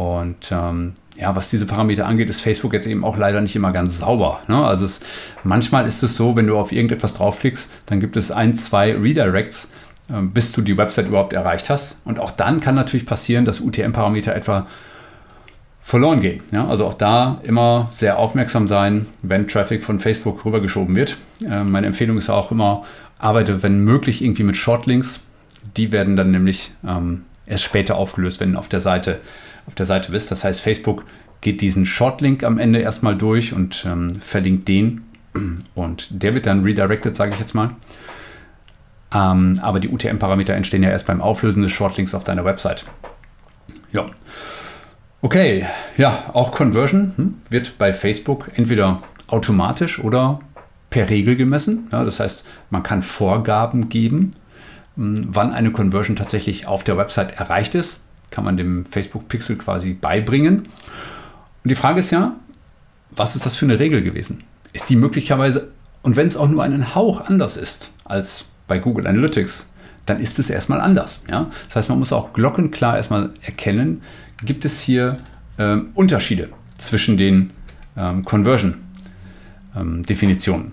Und 0.00 0.50
ähm, 0.50 0.94
ja, 1.16 1.36
was 1.36 1.50
diese 1.50 1.66
Parameter 1.66 2.06
angeht, 2.06 2.30
ist 2.30 2.40
Facebook 2.40 2.72
jetzt 2.72 2.86
eben 2.86 3.04
auch 3.04 3.18
leider 3.18 3.42
nicht 3.42 3.54
immer 3.54 3.70
ganz 3.70 3.98
sauber. 3.98 4.40
Ne? 4.48 4.56
Also 4.56 4.86
es, 4.86 5.00
manchmal 5.44 5.86
ist 5.86 6.02
es 6.02 6.16
so, 6.16 6.36
wenn 6.36 6.46
du 6.46 6.56
auf 6.56 6.72
irgendetwas 6.72 7.14
draufklickst, 7.14 7.70
dann 7.84 8.00
gibt 8.00 8.16
es 8.16 8.30
ein, 8.30 8.54
zwei 8.54 8.96
Redirects, 8.96 9.70
äh, 10.08 10.22
bis 10.22 10.52
du 10.52 10.62
die 10.62 10.78
Website 10.78 11.08
überhaupt 11.08 11.34
erreicht 11.34 11.68
hast. 11.68 11.98
Und 12.06 12.18
auch 12.18 12.30
dann 12.30 12.60
kann 12.60 12.74
natürlich 12.76 13.04
passieren, 13.04 13.44
dass 13.44 13.60
UTM-Parameter 13.60 14.34
etwa 14.34 14.66
verloren 15.82 16.22
gehen. 16.22 16.40
Ja? 16.50 16.66
Also 16.66 16.86
auch 16.86 16.94
da 16.94 17.38
immer 17.42 17.88
sehr 17.90 18.18
aufmerksam 18.18 18.66
sein, 18.66 19.06
wenn 19.20 19.48
Traffic 19.48 19.82
von 19.82 20.00
Facebook 20.00 20.46
rübergeschoben 20.46 20.96
wird. 20.96 21.18
Äh, 21.46 21.62
meine 21.62 21.88
Empfehlung 21.88 22.16
ist 22.16 22.30
auch 22.30 22.50
immer, 22.50 22.84
arbeite, 23.18 23.62
wenn 23.62 23.84
möglich, 23.84 24.24
irgendwie 24.24 24.44
mit 24.44 24.56
Shortlinks. 24.56 25.20
Die 25.76 25.92
werden 25.92 26.16
dann 26.16 26.30
nämlich 26.30 26.72
ähm, 26.86 27.26
erst 27.50 27.64
später 27.64 27.96
aufgelöst, 27.96 28.40
wenn 28.40 28.56
auf 28.56 28.68
der 28.68 28.80
Seite 28.80 29.20
auf 29.70 29.76
der 29.76 29.86
Seite 29.86 30.10
bist. 30.10 30.32
Das 30.32 30.42
heißt, 30.42 30.60
Facebook 30.60 31.04
geht 31.40 31.60
diesen 31.60 31.86
Shortlink 31.86 32.42
am 32.42 32.58
Ende 32.58 32.80
erstmal 32.80 33.16
durch 33.16 33.52
und 33.52 33.86
ähm, 33.88 34.20
verlinkt 34.20 34.66
den. 34.66 35.02
Und 35.76 36.08
der 36.10 36.34
wird 36.34 36.46
dann 36.46 36.64
redirected, 36.64 37.14
sage 37.14 37.32
ich 37.34 37.38
jetzt 37.38 37.54
mal. 37.54 37.70
Ähm, 39.14 39.60
aber 39.62 39.78
die 39.78 39.88
UTM-Parameter 39.88 40.54
entstehen 40.54 40.82
ja 40.82 40.90
erst 40.90 41.06
beim 41.06 41.20
Auflösen 41.20 41.62
des 41.62 41.70
Shortlinks 41.70 42.14
auf 42.14 42.24
deiner 42.24 42.44
Website. 42.44 42.84
Ja. 43.92 44.06
Okay, 45.22 45.66
ja, 45.96 46.30
auch 46.32 46.50
Conversion 46.50 47.12
hm, 47.14 47.34
wird 47.48 47.78
bei 47.78 47.92
Facebook 47.92 48.50
entweder 48.54 49.00
automatisch 49.28 50.02
oder 50.02 50.40
per 50.90 51.08
Regel 51.10 51.36
gemessen. 51.36 51.86
Ja, 51.92 52.04
das 52.04 52.18
heißt, 52.18 52.44
man 52.70 52.82
kann 52.82 53.02
Vorgaben 53.02 53.88
geben, 53.88 54.32
hm, 54.96 55.28
wann 55.30 55.52
eine 55.52 55.70
Conversion 55.70 56.16
tatsächlich 56.16 56.66
auf 56.66 56.82
der 56.82 56.96
Website 56.96 57.38
erreicht 57.38 57.76
ist 57.76 58.00
kann 58.30 58.44
man 58.44 58.56
dem 58.56 58.86
Facebook 58.86 59.28
Pixel 59.28 59.56
quasi 59.56 59.92
beibringen. 59.92 60.68
Und 61.62 61.68
die 61.68 61.74
Frage 61.74 62.00
ist 62.00 62.10
ja, 62.10 62.36
was 63.10 63.36
ist 63.36 63.46
das 63.46 63.56
für 63.56 63.66
eine 63.66 63.78
Regel 63.78 64.02
gewesen? 64.02 64.44
Ist 64.72 64.88
die 64.88 64.96
möglicherweise, 64.96 65.72
und 66.02 66.16
wenn 66.16 66.26
es 66.26 66.36
auch 66.36 66.48
nur 66.48 66.62
einen 66.62 66.94
Hauch 66.94 67.28
anders 67.28 67.56
ist 67.56 67.90
als 68.04 68.46
bei 68.68 68.78
Google 68.78 69.06
Analytics, 69.06 69.70
dann 70.06 70.20
ist 70.20 70.38
es 70.38 70.50
erstmal 70.50 70.80
anders. 70.80 71.24
Ja? 71.28 71.50
Das 71.68 71.76
heißt, 71.76 71.88
man 71.88 71.98
muss 71.98 72.12
auch 72.12 72.32
glockenklar 72.32 72.96
erstmal 72.96 73.30
erkennen, 73.42 74.02
gibt 74.44 74.64
es 74.64 74.80
hier 74.80 75.16
ähm, 75.58 75.90
Unterschiede 75.94 76.50
zwischen 76.78 77.16
den 77.16 77.50
ähm, 77.96 78.24
Conversion-Definitionen. 78.24 80.66
Ähm, 80.66 80.72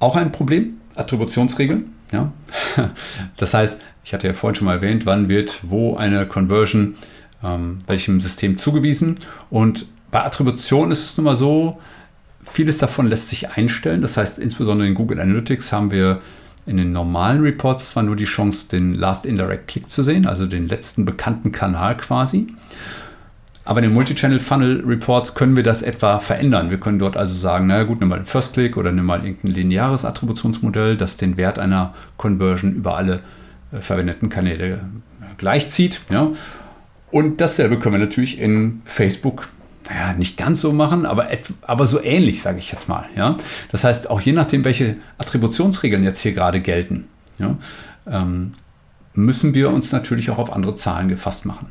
auch 0.00 0.16
ein 0.16 0.32
Problem, 0.32 0.78
Attributionsregeln. 0.94 1.92
Ja? 2.12 2.32
Das 3.36 3.54
heißt, 3.54 3.78
ich 4.04 4.12
hatte 4.12 4.26
ja 4.26 4.34
vorhin 4.34 4.56
schon 4.56 4.66
mal 4.66 4.74
erwähnt, 4.74 5.06
wann 5.06 5.28
wird 5.28 5.60
wo 5.62 5.96
eine 5.96 6.26
Conversion 6.26 6.94
ähm, 7.44 7.78
welchem 7.86 8.20
System 8.20 8.56
zugewiesen. 8.56 9.16
Und 9.50 9.86
bei 10.10 10.24
Attribution 10.24 10.90
ist 10.90 11.04
es 11.04 11.16
nun 11.16 11.24
mal 11.24 11.36
so, 11.36 11.80
vieles 12.44 12.78
davon 12.78 13.06
lässt 13.06 13.28
sich 13.28 13.50
einstellen. 13.50 14.00
Das 14.00 14.16
heißt, 14.16 14.38
insbesondere 14.38 14.88
in 14.88 14.94
Google 14.94 15.20
Analytics 15.20 15.72
haben 15.72 15.90
wir 15.90 16.20
in 16.66 16.78
den 16.78 16.92
normalen 16.92 17.42
Reports 17.42 17.90
zwar 17.90 18.02
nur 18.02 18.16
die 18.16 18.24
Chance, 18.24 18.68
den 18.70 18.94
Last 18.94 19.26
Indirect 19.26 19.68
Click 19.68 19.90
zu 19.90 20.02
sehen, 20.02 20.26
also 20.26 20.46
den 20.46 20.66
letzten 20.66 21.04
bekannten 21.04 21.52
Kanal 21.52 21.96
quasi. 21.96 22.46
Aber 23.66 23.80
in 23.80 23.84
den 23.84 23.94
Multi-Channel 23.94 24.38
Funnel 24.38 24.82
Reports 24.86 25.34
können 25.34 25.56
wir 25.56 25.62
das 25.62 25.80
etwa 25.82 26.18
verändern. 26.18 26.70
Wir 26.70 26.78
können 26.78 26.98
dort 26.98 27.16
also 27.16 27.34
sagen, 27.34 27.66
naja 27.66 27.84
gut, 27.84 28.00
nimm 28.00 28.10
mal 28.10 28.16
den 28.16 28.26
First 28.26 28.54
Click 28.54 28.76
oder 28.76 28.92
nimm 28.92 29.06
mal 29.06 29.24
irgendein 29.24 29.52
lineares 29.52 30.04
Attributionsmodell, 30.04 30.96
das 30.96 31.16
den 31.16 31.38
Wert 31.38 31.58
einer 31.58 31.94
Conversion 32.18 32.72
über 32.72 32.96
alle 32.96 33.20
verwendeten 33.80 34.28
Kanäle 34.28 34.80
gleichzieht. 35.36 36.00
Ja. 36.10 36.30
Und 37.10 37.40
dasselbe 37.40 37.78
können 37.78 37.94
wir 37.94 38.00
natürlich 38.00 38.40
in 38.40 38.80
Facebook 38.84 39.48
naja, 39.88 40.14
nicht 40.14 40.36
ganz 40.36 40.60
so 40.60 40.72
machen, 40.72 41.04
aber, 41.04 41.28
aber 41.62 41.86
so 41.86 42.02
ähnlich, 42.02 42.40
sage 42.40 42.58
ich 42.58 42.72
jetzt 42.72 42.88
mal. 42.88 43.04
Ja? 43.16 43.36
Das 43.70 43.84
heißt, 43.84 44.08
auch 44.08 44.20
je 44.20 44.32
nachdem, 44.32 44.64
welche 44.64 44.96
Attributionsregeln 45.18 46.04
jetzt 46.04 46.20
hier 46.20 46.32
gerade 46.32 46.60
gelten, 46.60 47.06
ja, 47.38 47.56
ähm, 48.06 48.52
müssen 49.12 49.54
wir 49.54 49.70
uns 49.70 49.92
natürlich 49.92 50.30
auch 50.30 50.38
auf 50.38 50.52
andere 50.52 50.74
Zahlen 50.74 51.08
gefasst 51.08 51.44
machen. 51.44 51.68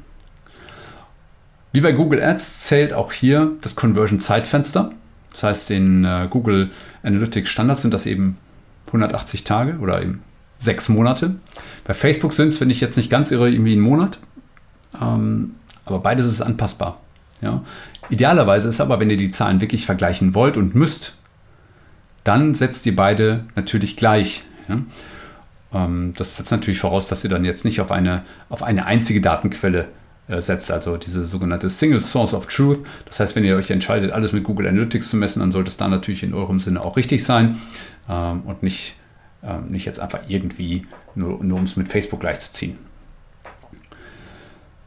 Wie 1.72 1.82
bei 1.82 1.92
Google 1.92 2.22
Ads 2.22 2.68
zählt 2.68 2.94
auch 2.94 3.12
hier 3.12 3.54
das 3.62 3.76
Conversion-Zeitfenster. 3.76 4.92
Das 5.32 5.44
heißt, 5.44 5.72
in 5.72 6.06
äh, 6.06 6.28
Google 6.30 6.70
Analytics 7.02 7.50
Standards 7.50 7.82
sind 7.82 7.94
das 7.94 8.06
eben 8.06 8.38
180 8.88 9.44
Tage 9.44 9.80
oder 9.80 10.02
eben 10.02 10.20
sechs 10.64 10.90
Monate. 10.90 11.36
Bei 11.86 11.94
Facebook 11.94 12.34
sind 12.34 12.50
es, 12.50 12.62
wenn 12.62 12.70
ich 12.70 12.82
jetzt 12.82 12.98
nicht 12.98 13.10
ganz 13.10 13.32
irre, 13.32 13.50
irgendwie 13.50 13.76
ein 13.76 13.82
Monat. 13.82 14.20
Ähm, 15.02 15.54
aber 15.86 16.00
beides 16.00 16.28
ist 16.28 16.42
anpassbar. 16.42 17.02
Ja. 17.42 17.64
Idealerweise 18.10 18.70
ist 18.70 18.82
aber, 18.82 19.00
wenn 19.00 19.10
ihr 19.10 19.18
die 19.18 19.32
Zahlen 19.32 19.62
wirklich 19.62 19.86
vergleichen 19.86 20.36
wollt 20.36 20.58
und 20.58 20.76
müsst, 20.76 21.16
dann 22.24 22.54
setzt 22.54 22.86
ihr 22.86 22.96
beide 22.96 23.46
natürlich 23.56 23.98
gleich. 23.98 24.44
Ja. 24.70 24.80
Ähm, 25.74 26.14
das 26.16 26.38
setzt 26.38 26.52
natürlich 26.52 26.80
voraus, 26.80 27.08
dass 27.08 27.24
ihr 27.24 27.30
dann 27.30 27.46
jetzt 27.46 27.66
nicht 27.66 27.82
auf 27.82 27.92
eine, 27.92 28.24
auf 28.50 28.64
eine 28.64 28.86
einzige 28.86 29.22
Datenquelle 29.22 29.90
äh, 30.28 30.40
setzt, 30.42 30.72
also 30.72 30.96
diese 30.98 31.26
sogenannte 31.26 31.70
Single 31.70 32.00
Source 32.00 32.34
of 32.34 32.48
Truth. 32.48 32.80
Das 33.06 33.20
heißt, 33.20 33.36
wenn 33.36 33.44
ihr 33.44 33.56
euch 33.56 33.72
entscheidet, 33.72 34.12
alles 34.12 34.32
mit 34.32 34.44
Google 34.44 34.68
Analytics 34.68 35.10
zu 35.10 35.18
messen, 35.18 35.42
dann 35.42 35.52
sollte 35.52 35.70
es 35.70 35.78
da 35.78 35.88
natürlich 35.88 36.24
in 36.24 36.34
eurem 36.34 36.60
Sinne 36.60 36.82
auch 36.82 36.96
richtig 36.96 37.24
sein 37.26 37.60
ähm, 38.10 38.42
und 38.42 38.64
nicht, 38.64 38.96
ähm, 39.44 39.68
nicht 39.68 39.86
jetzt 39.86 40.00
einfach 40.00 40.22
irgendwie, 40.28 40.86
nur, 41.16 41.44
nur 41.44 41.58
um 41.58 41.66
es 41.66 41.76
mit 41.76 41.90
Facebook 41.90 42.22
gleichzuziehen. 42.22 42.78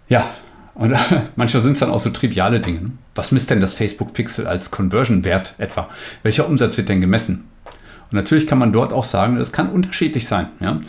Ja, 0.09 0.31
und 0.75 0.95
manchmal 1.37 1.63
sind 1.63 1.73
es 1.73 1.79
dann 1.81 1.91
auch 1.91 2.01
so 2.01 2.11
triviale 2.11 2.61
Dinge. 2.61 2.83
Ne? 2.83 2.91
Was 3.15 3.33
misst 3.33 3.51
denn 3.51 3.61
das 3.61 3.75
Facebook 3.75 4.13
Pixel 4.13 4.47
als 4.47 4.71
Conversion-Wert 4.71 5.55
etwa? 5.59 5.89
Welcher 6.23 6.47
Umsatz 6.49 6.77
wird 6.77 6.89
denn 6.89 7.01
gemessen? 7.01 7.49
Und 8.11 8.13
natürlich 8.13 8.47
kann 8.47 8.59
man 8.59 8.73
dort 8.73 8.93
auch 8.93 9.05
sagen, 9.05 9.37
es 9.37 9.53
kann 9.53 9.71
unterschiedlich 9.71 10.27
sein. 10.27 10.49
Ja? 10.61 10.81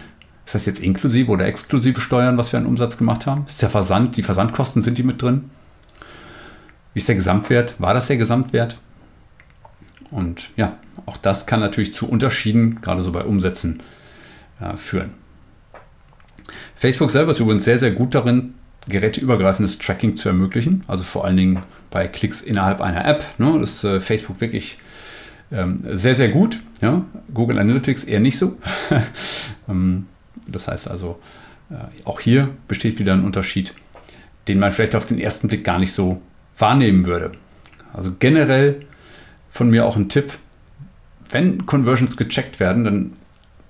Ist 0.46 0.56
das 0.56 0.66
jetzt 0.66 0.80
inklusive 0.80 1.32
oder 1.32 1.46
exklusive 1.46 2.00
Steuern, 2.00 2.38
was 2.38 2.52
wir 2.54 2.60
an 2.60 2.66
Umsatz 2.66 2.98
gemacht 2.98 3.26
haben? 3.26 3.46
Ist 3.48 3.62
der 3.62 3.70
Versand, 3.70 4.18
die 4.18 4.24
Versandkosten, 4.24 4.82
sind 4.82 4.98
die 4.98 5.04
mit 5.04 5.22
drin? 5.22 5.50
Wie 6.94 7.00
ist 7.00 7.08
der 7.08 7.16
Gesamtwert? 7.16 7.76
War 7.80 7.94
das 7.94 8.08
der 8.08 8.18
Gesamtwert? 8.18 8.78
Und 10.12 10.50
ja, 10.56 10.78
auch 11.06 11.18
das 11.18 11.48
kann 11.48 11.60
natürlich 11.60 11.94
zu 11.94 12.10
Unterschieden, 12.10 12.82
gerade 12.82 13.02
so 13.02 13.12
bei 13.12 13.24
Umsätzen, 13.24 13.82
äh, 14.60 14.78
führen. 14.78 15.14
Facebook 16.76 17.12
selber 17.12 17.32
ist 17.32 17.40
übrigens 17.40 17.66
sehr, 17.66 17.80
sehr 17.80 17.92
gut 17.92 18.16
darin, 18.16 18.54
geräteübergreifendes 18.88 19.80
Tracking 19.80 20.16
zu 20.16 20.30
ermöglichen. 20.30 20.84
Also 20.88 21.04
vor 21.04 21.26
allen 21.26 21.38
Dingen 21.38 21.64
bei 21.92 22.08
Klicks 22.08 22.42
innerhalb 22.42 22.82
einer 22.82 23.06
App. 23.06 23.26
Ne, 23.38 23.60
ist 23.62 23.84
äh, 23.84 24.00
Facebook 24.00 24.40
wirklich 24.42 24.80
ähm, 25.52 25.80
sehr, 25.94 26.16
sehr 26.16 26.30
gut. 26.30 26.60
Ja? 26.82 27.04
Google 27.34 27.60
Analytics 27.60 28.04
eher 28.04 28.20
nicht 28.20 28.38
so. 28.38 28.58
Ähm, 29.70 30.08
das 30.48 30.70
heißt 30.70 30.90
also, 30.90 31.20
äh, 31.70 31.74
auch 32.06 32.22
hier 32.22 32.48
besteht 32.70 33.00
wieder 33.00 33.12
ein 33.12 33.26
Unterschied, 33.26 33.74
den 34.48 34.60
man 34.60 34.72
vielleicht 34.72 34.96
auf 34.96 35.06
den 35.06 35.20
ersten 35.20 35.50
Blick 35.50 35.66
gar 35.66 35.78
nicht 35.78 35.92
so 35.92 36.22
wahrnehmen 36.58 37.06
würde. 37.06 37.34
Also 37.92 38.14
generell 38.18 38.86
von 39.50 39.70
mir 39.70 39.86
auch 39.86 39.96
ein 39.96 40.10
Tipp, 40.10 40.38
wenn 41.30 41.66
Conversions 41.66 42.18
gecheckt 42.18 42.60
werden, 42.60 42.84
dann 42.84 43.14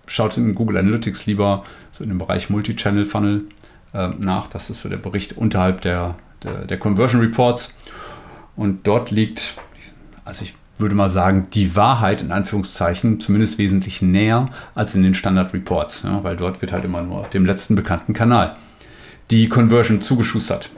schaut 0.08 0.38
in 0.38 0.56
Google 0.56 0.78
Analytics 0.78 1.26
lieber 1.26 1.64
so 1.92 2.04
in 2.04 2.10
dem 2.10 2.18
Bereich 2.18 2.50
Multi-Channel 2.50 3.06
Funnel 3.06 3.46
äh, 3.94 4.10
nach. 4.20 4.48
Das 4.48 4.70
ist 4.70 4.82
so 4.82 4.90
der 4.90 4.98
Bericht 4.98 5.38
unterhalb 5.38 5.82
der, 5.82 6.16
der, 6.44 6.66
der 6.66 6.78
Conversion 6.78 7.22
Reports. 7.22 7.74
Und 8.56 8.88
dort 8.88 9.12
liegt, 9.12 9.56
also 10.24 10.44
ich 10.44 10.56
würde 10.78 10.96
mal 10.96 11.10
sagen, 11.10 11.48
die 11.54 11.76
Wahrheit 11.76 12.22
in 12.22 12.32
Anführungszeichen 12.32 13.20
zumindest 13.20 13.58
wesentlich 13.58 14.02
näher 14.02 14.50
als 14.76 14.96
in 14.96 15.04
den 15.04 15.16
Standard 15.16 15.54
Reports, 15.54 16.04
ja, 16.04 16.24
weil 16.24 16.36
dort 16.36 16.62
wird 16.62 16.72
halt 16.72 16.86
immer 16.86 17.02
nur 17.02 17.24
dem 17.34 17.46
letzten 17.46 17.76
bekannten 17.76 18.14
Kanal 18.14 18.56
die 19.32 19.50
Conversion 19.50 20.02
zugeschustert. 20.02 20.70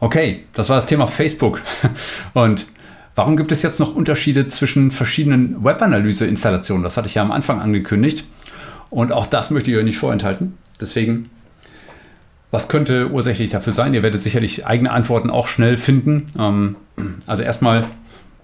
Okay, 0.00 0.44
das 0.52 0.68
war 0.68 0.76
das 0.76 0.86
Thema 0.86 1.06
Facebook. 1.06 1.62
Und 2.34 2.66
warum 3.14 3.36
gibt 3.36 3.52
es 3.52 3.62
jetzt 3.62 3.80
noch 3.80 3.94
Unterschiede 3.94 4.46
zwischen 4.46 4.90
verschiedenen 4.90 5.64
Webanalyse-Installationen? 5.64 6.82
Das 6.82 6.96
hatte 6.96 7.08
ich 7.08 7.14
ja 7.14 7.22
am 7.22 7.32
Anfang 7.32 7.60
angekündigt. 7.60 8.24
Und 8.90 9.12
auch 9.12 9.26
das 9.26 9.50
möchte 9.50 9.70
ich 9.70 9.76
euch 9.76 9.84
nicht 9.84 9.98
vorenthalten. 9.98 10.54
Deswegen, 10.80 11.30
was 12.50 12.68
könnte 12.68 13.10
ursächlich 13.10 13.50
dafür 13.50 13.72
sein? 13.72 13.94
Ihr 13.94 14.02
werdet 14.02 14.20
sicherlich 14.20 14.66
eigene 14.66 14.92
Antworten 14.92 15.30
auch 15.30 15.48
schnell 15.48 15.76
finden. 15.76 16.26
Ähm, 16.38 16.76
also 17.26 17.42
erstmal 17.42 17.86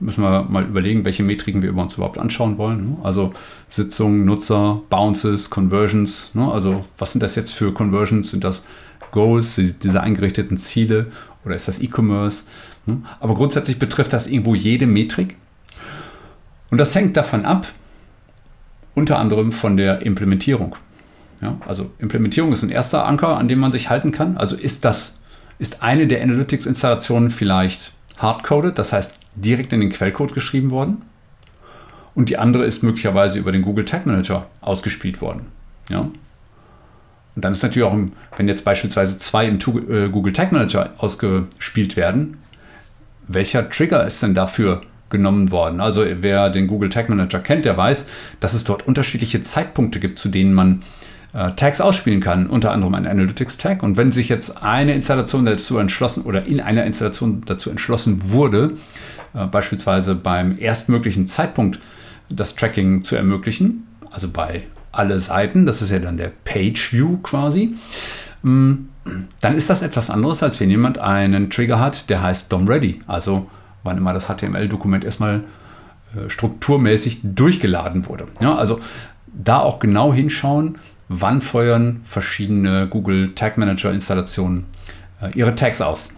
müssen 0.01 0.23
wir 0.25 0.47
mal 0.49 0.65
überlegen, 0.65 1.05
welche 1.05 1.23
Metriken 1.23 1.63
wir 1.63 1.77
uns 1.77 1.95
überhaupt 1.95 2.19
anschauen 2.19 2.59
wollen. 2.59 2.91
Ne? 2.91 2.97
Also 3.03 3.33
Sitzungen, 3.69 4.25
Nutzer, 4.25 4.83
Bounces, 4.89 5.51
Conversions. 5.51 6.35
Ne? 6.35 6.51
Also 6.51 6.85
was 6.99 7.13
sind 7.13 7.23
das 7.23 7.35
jetzt 7.35 7.53
für 7.53 7.73
Conversions? 7.73 8.31
Sind 8.31 8.45
das 8.45 8.65
Goals, 9.13 9.61
diese 9.83 10.01
eingerichteten 10.01 10.57
Ziele 10.57 11.07
oder 11.44 11.55
ist 11.55 11.68
das 11.68 11.81
E-Commerce? 11.81 12.44
Ne? 12.87 13.03
Aber 13.18 13.35
grundsätzlich 13.35 13.79
betrifft 13.79 14.12
das 14.12 14.26
irgendwo 14.26 14.55
jede 14.55 14.87
Metrik. 14.87 15.37
Und 16.70 16.79
das 16.79 16.94
hängt 16.94 17.16
davon 17.16 17.44
ab, 17.44 17.66
unter 18.94 19.18
anderem 19.18 19.53
von 19.53 19.76
der 19.76 20.03
Implementierung. 20.03 20.76
Ja, 21.40 21.57
also 21.66 21.90
Implementierung 21.98 22.53
ist 22.53 22.62
ein 22.62 22.70
erster 22.70 23.07
Anker, 23.07 23.38
an 23.38 23.48
dem 23.48 23.59
man 23.59 23.72
sich 23.72 23.88
halten 23.88 24.12
kann. 24.12 24.37
Also 24.37 24.57
ist 24.57 24.85
das, 24.85 25.18
ist 25.59 25.83
eine 25.83 26.07
der 26.07 26.22
Analytics-Installationen 26.22 27.31
vielleicht 27.31 27.92
hardcoded, 28.18 28.79
das 28.79 28.92
heißt 28.92 29.14
direkt 29.35 29.72
in 29.72 29.81
den 29.81 29.90
Quellcode 29.90 30.35
geschrieben 30.35 30.70
worden. 30.70 31.03
Und 32.14 32.29
die 32.29 32.38
andere 32.38 32.64
ist 32.64 32.83
möglicherweise 32.83 33.38
über 33.38 33.53
den 33.53 33.62
Google 33.62 33.85
Tag 33.85 34.05
Manager 34.05 34.46
ausgespielt 34.61 35.20
worden. 35.20 35.46
Ja? 35.88 36.09
Und 37.40 37.44
dann 37.46 37.53
ist 37.53 37.62
natürlich 37.62 37.88
auch, 37.88 37.96
wenn 38.37 38.48
jetzt 38.48 38.66
beispielsweise 38.66 39.18
zwei 39.18 39.46
im 39.46 39.55
äh, 39.55 40.11
Google 40.11 40.35
Tag 40.35 40.53
Manager 40.53 40.90
ausgespielt 40.98 41.96
werden, 41.96 42.37
welcher 43.29 43.70
Trigger 43.70 44.07
ist 44.07 44.22
denn 44.22 44.35
dafür 44.35 44.83
genommen 45.09 45.50
worden? 45.50 45.81
Also 45.81 46.05
wer 46.20 46.50
den 46.50 46.66
Google 46.66 46.90
Tag 46.90 47.09
Manager 47.09 47.38
kennt, 47.38 47.64
der 47.64 47.79
weiß, 47.79 48.09
dass 48.40 48.53
es 48.53 48.64
dort 48.64 48.87
unterschiedliche 48.87 49.42
Zeitpunkte 49.42 50.00
gibt, 50.00 50.18
zu 50.18 50.29
denen 50.29 50.53
man 50.53 50.83
äh, 51.33 51.53
Tags 51.53 51.81
ausspielen 51.81 52.20
kann, 52.20 52.46
unter 52.46 52.72
anderem 52.72 52.94
ein 52.94 53.07
Analytics 53.07 53.57
Tag. 53.57 53.83
Und 53.83 53.96
wenn 53.96 54.12
sich 54.12 54.29
jetzt 54.29 54.62
eine 54.62 54.92
Installation 54.92 55.46
dazu 55.46 55.79
entschlossen 55.79 56.24
oder 56.24 56.44
in 56.44 56.61
einer 56.61 56.85
Installation 56.85 57.40
dazu 57.46 57.70
entschlossen 57.70 58.33
wurde, 58.33 58.74
äh, 59.33 59.46
beispielsweise 59.46 60.14
beim 60.14 60.59
erstmöglichen 60.59 61.26
Zeitpunkt 61.26 61.79
das 62.29 62.55
Tracking 62.55 63.03
zu 63.03 63.16
ermöglichen, 63.16 63.87
also 64.11 64.29
bei 64.29 64.64
alle 64.92 65.20
Seiten, 65.20 65.66
das 65.66 65.83
ist 65.83 65.90
ja 65.90 65.98
dann 65.98 66.16
der 66.16 66.33
Page 66.44 66.92
View 66.92 67.18
quasi, 67.18 67.74
ähm, 68.44 68.88
dann 69.40 69.57
ist 69.57 69.70
das 69.70 69.83
etwas 69.83 70.11
anderes, 70.11 70.42
als 70.42 70.61
wenn 70.61 70.70
jemand 70.70 70.98
einen 70.98 71.50
Trigger 71.50 71.81
hat, 71.81 72.11
der 72.11 72.22
heißt 72.22 72.53
DOM 72.53 72.68
Ready, 72.68 73.00
also 73.07 73.48
wann 73.83 73.96
immer 73.96 74.12
das 74.12 74.26
HTML-Dokument 74.26 75.05
erstmal 75.05 75.44
äh, 76.14 76.29
strukturmäßig 76.29 77.20
durchgeladen 77.22 78.07
wurde. 78.07 78.26
Ja, 78.40 78.55
also 78.55 78.81
da 79.26 79.61
auch 79.61 79.79
genau 79.79 80.12
hinschauen, 80.12 80.79
wann 81.09 81.40
feuern 81.40 82.00
verschiedene 82.05 82.88
Google 82.88 83.35
Tag 83.35 83.59
Manager 83.59 83.92
Installationen 83.92 84.66
äh, 85.20 85.31
ihre 85.37 85.55
Tags 85.55 85.81
aus. 85.81 86.11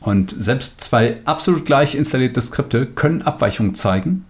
Und 0.00 0.30
selbst 0.30 0.82
zwei 0.82 1.20
absolut 1.24 1.64
gleich 1.64 1.94
installierte 1.94 2.40
Skripte 2.40 2.86
können 2.86 3.22
Abweichungen 3.22 3.74
zeigen. 3.74 4.26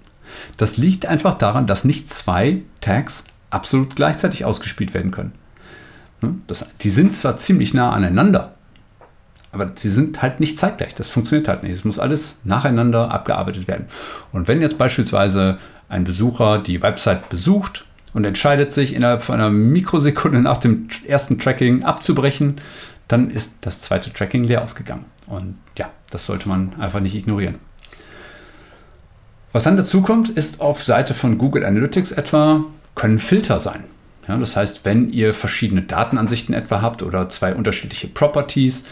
Das 0.57 0.77
liegt 0.77 1.07
einfach 1.07 1.35
daran, 1.35 1.67
dass 1.67 1.85
nicht 1.85 2.13
zwei 2.13 2.63
Tags 2.81 3.25
absolut 3.51 3.97
gleichzeitig 3.97 4.45
ausgespielt 4.45 4.95
werden 4.95 5.11
können. 5.11 5.33
Hm? 6.21 6.43
Das, 6.47 6.67
die 6.81 6.91
sind 6.91 7.17
zwar 7.17 7.37
ziemlich 7.37 7.75
nah 7.75 7.93
aneinander, 7.93 8.55
aber 9.53 9.71
sie 9.75 9.89
sind 9.89 10.21
halt 10.21 10.41
nicht 10.41 10.59
zeitgleich. 10.59 10.95
Das 10.95 11.09
funktioniert 11.09 11.49
halt 11.49 11.63
nicht. 11.63 11.73
Es 11.73 11.85
muss 11.85 11.99
alles 11.99 12.41
nacheinander 12.45 13.11
abgearbeitet 13.11 13.69
werden. 13.69 13.87
Und 14.33 14.49
wenn 14.49 14.61
jetzt 14.61 14.79
beispielsweise 14.79 15.59
ein 15.89 16.05
Besucher 16.05 16.59
die 16.59 16.83
Website 16.83 17.29
besucht 17.29 17.87
und 18.13 18.25
entscheidet 18.25 18.73
sich 18.73 18.95
innerhalb 18.95 19.23
von 19.23 19.37
einer 19.37 19.51
Mikrosekunde 19.51 20.41
nach 20.41 20.59
dem 20.59 20.89
ersten 21.07 21.39
Tracking 21.39 21.85
abzubrechen, 21.85 22.57
dann 23.07 23.31
ist 23.31 23.59
das 23.61 23.81
zweite 23.81 24.13
Tracking 24.13 24.45
leer 24.45 24.63
ausgegangen. 24.63 25.05
Und 25.27 25.57
ja, 25.79 25.91
das 26.11 26.27
sollte 26.27 26.49
man 26.49 26.75
einfach 26.81 27.01
nicht 27.01 27.15
ignorieren. 27.15 27.59
Was 29.55 29.63
dann 29.63 29.77
dazu 29.77 30.03
kommt, 30.03 30.31
ist 30.31 30.61
auf 30.61 30.83
Seite 30.83 31.15
von 31.15 31.39
Google 31.39 31.65
Analytics 31.65 32.11
etwa, 32.11 32.65
können 32.97 33.21
Filter 33.21 33.61
sein. 33.61 33.85
Ja, 34.27 34.37
das 34.37 34.57
heißt, 34.57 34.85
wenn 34.85 35.11
ihr 35.11 35.33
verschiedene 35.33 35.83
Datenansichten 35.83 36.57
etwa 36.57 36.83
habt 36.83 37.05
oder 37.05 37.29
zwei 37.29 37.55
unterschiedliche 37.55 38.09
Properties, 38.09 38.85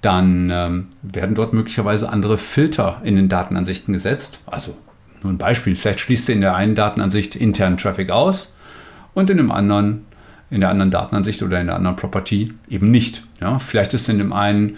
dann 0.00 0.48
ähm, 0.48 0.86
werden 1.02 1.34
dort 1.34 1.54
möglicherweise 1.54 2.08
andere 2.08 2.38
Filter 2.38 3.00
in 3.02 3.16
den 3.16 3.28
Datenansichten 3.28 3.92
gesetzt. 3.92 4.42
Also 4.46 4.76
nur 5.24 5.32
ein 5.32 5.38
Beispiel, 5.38 5.74
vielleicht 5.74 5.98
schließt 5.98 6.28
ihr 6.28 6.36
in 6.36 6.40
der 6.40 6.54
einen 6.54 6.76
Datenansicht 6.76 7.34
internen 7.34 7.76
Traffic 7.76 8.10
aus 8.10 8.54
und 9.12 9.28
in 9.28 9.38
dem 9.38 9.50
anderen, 9.50 10.06
in 10.50 10.60
der 10.60 10.70
anderen 10.70 10.92
Datenansicht 10.92 11.42
oder 11.42 11.60
in 11.60 11.66
der 11.66 11.74
anderen 11.74 11.96
Property 11.96 12.54
eben 12.68 12.92
nicht. 12.92 13.24
Ja, 13.40 13.58
vielleicht 13.58 13.92
ist 13.94 14.08
in 14.08 14.18
dem 14.18 14.32
einen 14.32 14.76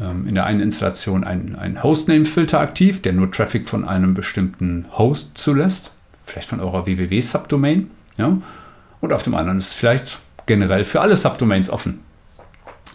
in 0.00 0.34
der 0.34 0.46
einen 0.46 0.60
Installation 0.60 1.24
ein, 1.24 1.56
ein 1.56 1.82
Hostname-Filter 1.82 2.58
aktiv, 2.60 3.02
der 3.02 3.12
nur 3.12 3.30
Traffic 3.30 3.68
von 3.68 3.84
einem 3.84 4.14
bestimmten 4.14 4.86
Host 4.92 5.32
zulässt, 5.34 5.92
vielleicht 6.24 6.48
von 6.48 6.60
eurer 6.60 6.86
www-Subdomain. 6.86 7.90
Ja? 8.16 8.38
Und 9.00 9.12
auf 9.12 9.22
dem 9.22 9.34
anderen 9.34 9.58
ist 9.58 9.68
es 9.68 9.74
vielleicht 9.74 10.20
generell 10.46 10.84
für 10.84 11.00
alle 11.00 11.16
Subdomains 11.16 11.68
offen. 11.70 12.00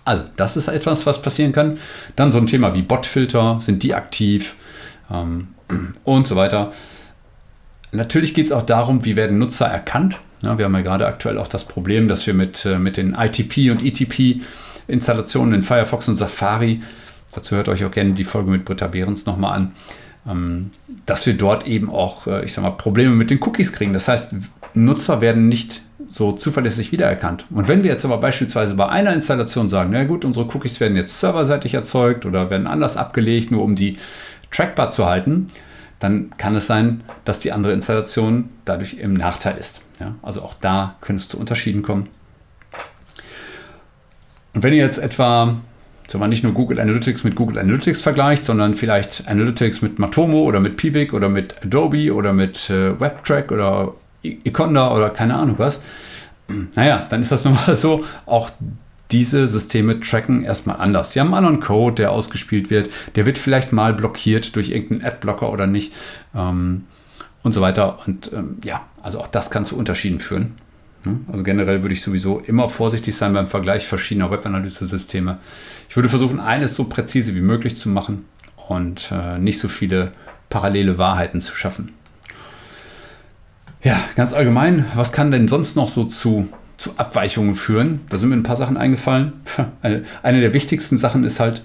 Also, 0.04 0.24
das 0.36 0.56
ist 0.56 0.68
etwas, 0.68 1.06
was 1.06 1.22
passieren 1.22 1.52
kann. 1.52 1.78
Dann 2.16 2.32
so 2.32 2.38
ein 2.38 2.48
Thema 2.48 2.76
wie 2.76 2.84
Botfilter, 2.84 3.60
sind 3.60 3.82
die 3.82 3.94
aktiv? 3.94 4.56
Ähm, 5.12 5.50
und 6.04 6.28
so 6.28 6.36
weiter. 6.36 6.72
Natürlich 7.92 8.34
geht 8.34 8.48
es 8.48 8.52
auch 8.52 8.66
darum, 8.66 9.06
wie 9.06 9.16
werden 9.16 9.38
Nutzer 9.38 9.68
erkannt. 9.68 10.20
Ja, 10.42 10.58
wir 10.58 10.66
haben 10.66 10.76
ja 10.76 10.82
gerade 10.82 11.08
aktuell 11.08 11.38
auch 11.38 11.48
das 11.48 11.64
Problem, 11.64 12.08
dass 12.08 12.28
wir 12.28 12.34
mit, 12.34 12.66
äh, 12.66 12.78
mit 12.78 12.98
den 12.98 13.16
ITP 13.16 13.72
und 13.72 13.84
ETP-Installationen 14.88 15.54
in 15.54 15.64
Firefox 15.64 16.08
und 16.08 16.16
Safari, 16.16 16.82
dazu 17.34 17.56
hört 17.56 17.70
euch 17.70 17.84
auch 17.86 17.92
gerne 17.92 18.14
die 18.14 18.24
Folge 18.24 18.52
mit 18.52 18.66
Britta 18.66 18.88
Behrens 18.88 19.26
nochmal 19.26 19.58
an, 19.58 19.72
ähm, 20.28 20.72
dass 21.06 21.26
wir 21.26 21.36
dort 21.36 21.68
eben 21.68 21.90
auch, 21.90 22.28
äh, 22.28 22.46
ich 22.46 22.54
sag 22.54 22.64
mal, 22.64 22.72
Probleme 22.72 23.16
mit 23.16 23.30
den 23.30 23.42
Cookies 23.42 23.74
kriegen. 23.74 23.94
Das 23.94 24.08
heißt, 24.08 24.36
Nutzer 24.74 25.22
werden 25.22 25.48
nicht 25.48 25.82
so 26.08 26.32
zuverlässig 26.32 26.92
wiedererkannt. 26.92 27.46
Und 27.50 27.68
wenn 27.68 27.84
wir 27.84 27.92
jetzt 27.92 28.06
aber 28.06 28.20
beispielsweise 28.20 28.76
bei 28.76 28.88
einer 28.88 29.14
Installation 29.14 29.70
sagen, 29.70 29.90
na 29.92 30.04
gut, 30.04 30.24
unsere 30.24 30.46
Cookies 30.46 30.80
werden 30.80 30.96
jetzt 30.96 31.20
serverseitig 31.20 31.74
erzeugt 31.74 32.26
oder 32.26 32.50
werden 32.50 32.68
anders 32.68 32.96
abgelegt, 32.98 33.52
nur 33.52 33.64
um 33.64 33.76
die 33.76 33.98
trackbar 34.52 34.90
zu 34.90 35.06
halten, 35.06 35.48
dann 36.00 36.32
kann 36.38 36.56
es 36.56 36.68
sein, 36.68 37.02
dass 37.24 37.40
die 37.40 37.52
andere 37.52 37.74
Installation 37.74 38.50
dadurch 38.66 38.96
im 38.96 39.14
Nachteil 39.14 39.58
ist. 39.58 39.82
Ja, 40.00 40.16
also 40.22 40.42
auch 40.42 40.54
da 40.54 40.96
können 41.02 41.18
es 41.18 41.30
zu 41.30 41.40
Unterschieden 41.40 41.82
kommen. 41.82 42.10
Und 44.56 44.64
wenn 44.64 44.74
ihr 44.74 44.84
jetzt 44.84 44.98
etwa 44.98 45.58
sagen 46.08 46.24
wir 46.24 46.28
nicht 46.28 46.44
nur 46.44 46.54
Google 46.54 46.80
Analytics 46.80 47.24
mit 47.24 47.36
Google 47.36 47.60
Analytics 47.60 48.02
vergleicht, 48.02 48.46
sondern 48.46 48.74
vielleicht 48.74 49.28
Analytics 49.28 49.82
mit 49.82 50.00
Matomo 50.00 50.44
oder 50.44 50.60
mit 50.60 50.78
Piwik 50.78 51.14
oder 51.14 51.30
mit 51.30 51.56
Adobe 51.64 52.14
oder 52.14 52.32
mit 52.32 52.70
äh, 52.70 53.00
WebTrack 53.00 53.52
oder 53.52 53.94
Econda 54.24 54.96
oder 54.96 55.10
keine 55.10 55.36
Ahnung 55.36 55.56
was, 55.58 55.82
naja, 56.76 57.06
dann 57.10 57.22
ist 57.22 57.32
das 57.32 57.44
nun 57.44 57.56
mal 57.56 57.76
so, 57.76 58.04
auch 58.26 58.50
diese 59.12 59.48
Systeme 59.48 60.00
tracken 60.00 60.44
erstmal 60.44 60.78
anders. 60.78 61.14
Sie 61.14 61.20
haben 61.20 61.28
einen 61.28 61.46
anderen 61.46 61.60
Code, 61.60 61.96
der 61.96 62.12
ausgespielt 62.12 62.70
wird. 62.70 62.92
Der 63.16 63.26
wird 63.26 63.38
vielleicht 63.38 63.72
mal 63.72 63.94
blockiert 63.94 64.56
durch 64.56 64.72
irgendeinen 64.72 65.06
Adblocker 65.06 65.52
oder 65.52 65.68
nicht. 65.68 65.94
Ähm, 66.36 66.86
und 67.44 67.54
so 67.54 67.62
weiter. 67.62 68.00
Und 68.08 68.34
ähm, 68.34 68.58
ja, 68.64 68.88
also 69.04 69.20
auch 69.20 69.28
das 69.28 69.52
kann 69.52 69.66
zu 69.66 69.78
Unterschieden 69.78 70.20
führen. 70.20 70.56
Also 71.32 71.44
generell 71.44 71.84
würde 71.84 71.94
ich 71.94 72.02
sowieso 72.02 72.40
immer 72.40 72.70
vorsichtig 72.70 73.16
sein 73.16 73.34
beim 73.34 73.48
Vergleich 73.48 73.88
verschiedener 73.88 74.32
Webanalyse-Systeme. 74.32 75.40
Ich 75.90 75.96
würde 75.96 76.10
versuchen, 76.10 76.40
eines 76.40 76.76
so 76.76 76.86
präzise 76.86 77.36
wie 77.36 77.42
möglich 77.42 77.76
zu 77.76 77.90
machen 77.90 78.26
und 78.68 79.12
äh, 79.12 79.38
nicht 79.38 79.60
so 79.60 79.68
viele 79.68 80.12
parallele 80.50 80.98
Wahrheiten 80.98 81.42
zu 81.42 81.56
schaffen. 81.56 81.94
Ja, 83.84 84.04
ganz 84.16 84.34
allgemein, 84.34 84.86
was 84.96 85.12
kann 85.12 85.30
denn 85.30 85.48
sonst 85.48 85.76
noch 85.76 85.90
so 85.90 86.06
zu, 86.06 86.48
zu 86.78 86.92
Abweichungen 86.98 87.54
führen? 87.54 88.02
Da 88.10 88.18
sind 88.18 88.30
mir 88.30 88.36
ein 88.36 88.44
paar 88.44 88.56
Sachen 88.56 88.78
eingefallen. 88.78 89.34
Eine, 89.82 90.04
eine 90.24 90.42
der 90.42 90.54
wichtigsten 90.54 90.98
Sachen 90.98 91.24
ist 91.24 91.40
halt 91.40 91.64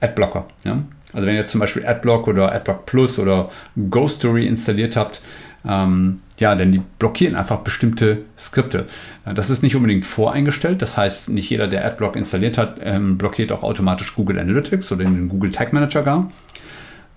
Adblocker. 0.00 0.46
Ja? 0.64 0.82
Also 1.12 1.26
wenn 1.26 1.34
ihr 1.34 1.46
zum 1.46 1.60
Beispiel 1.60 1.84
Adblock 1.86 2.28
oder 2.28 2.52
Adblock 2.52 2.86
Plus 2.86 3.18
oder 3.18 3.48
Ghost 3.90 4.20
Story 4.20 4.46
installiert 4.46 4.96
habt, 4.96 5.20
ähm, 5.66 6.20
ja, 6.38 6.54
denn 6.54 6.72
die 6.72 6.82
blockieren 6.98 7.34
einfach 7.34 7.58
bestimmte 7.58 8.22
Skripte. 8.38 8.86
Das 9.24 9.50
ist 9.50 9.62
nicht 9.62 9.74
unbedingt 9.74 10.04
voreingestellt. 10.04 10.82
Das 10.82 10.96
heißt, 10.96 11.30
nicht 11.30 11.48
jeder, 11.48 11.66
der 11.66 11.84
Adblock 11.84 12.16
installiert 12.16 12.58
hat, 12.58 12.78
ähm, 12.82 13.16
blockiert 13.16 13.52
auch 13.52 13.62
automatisch 13.62 14.14
Google 14.14 14.38
Analytics 14.38 14.92
oder 14.92 15.04
den 15.04 15.28
Google 15.28 15.50
Tag 15.50 15.72
Manager 15.72 16.02
gar. 16.02 16.30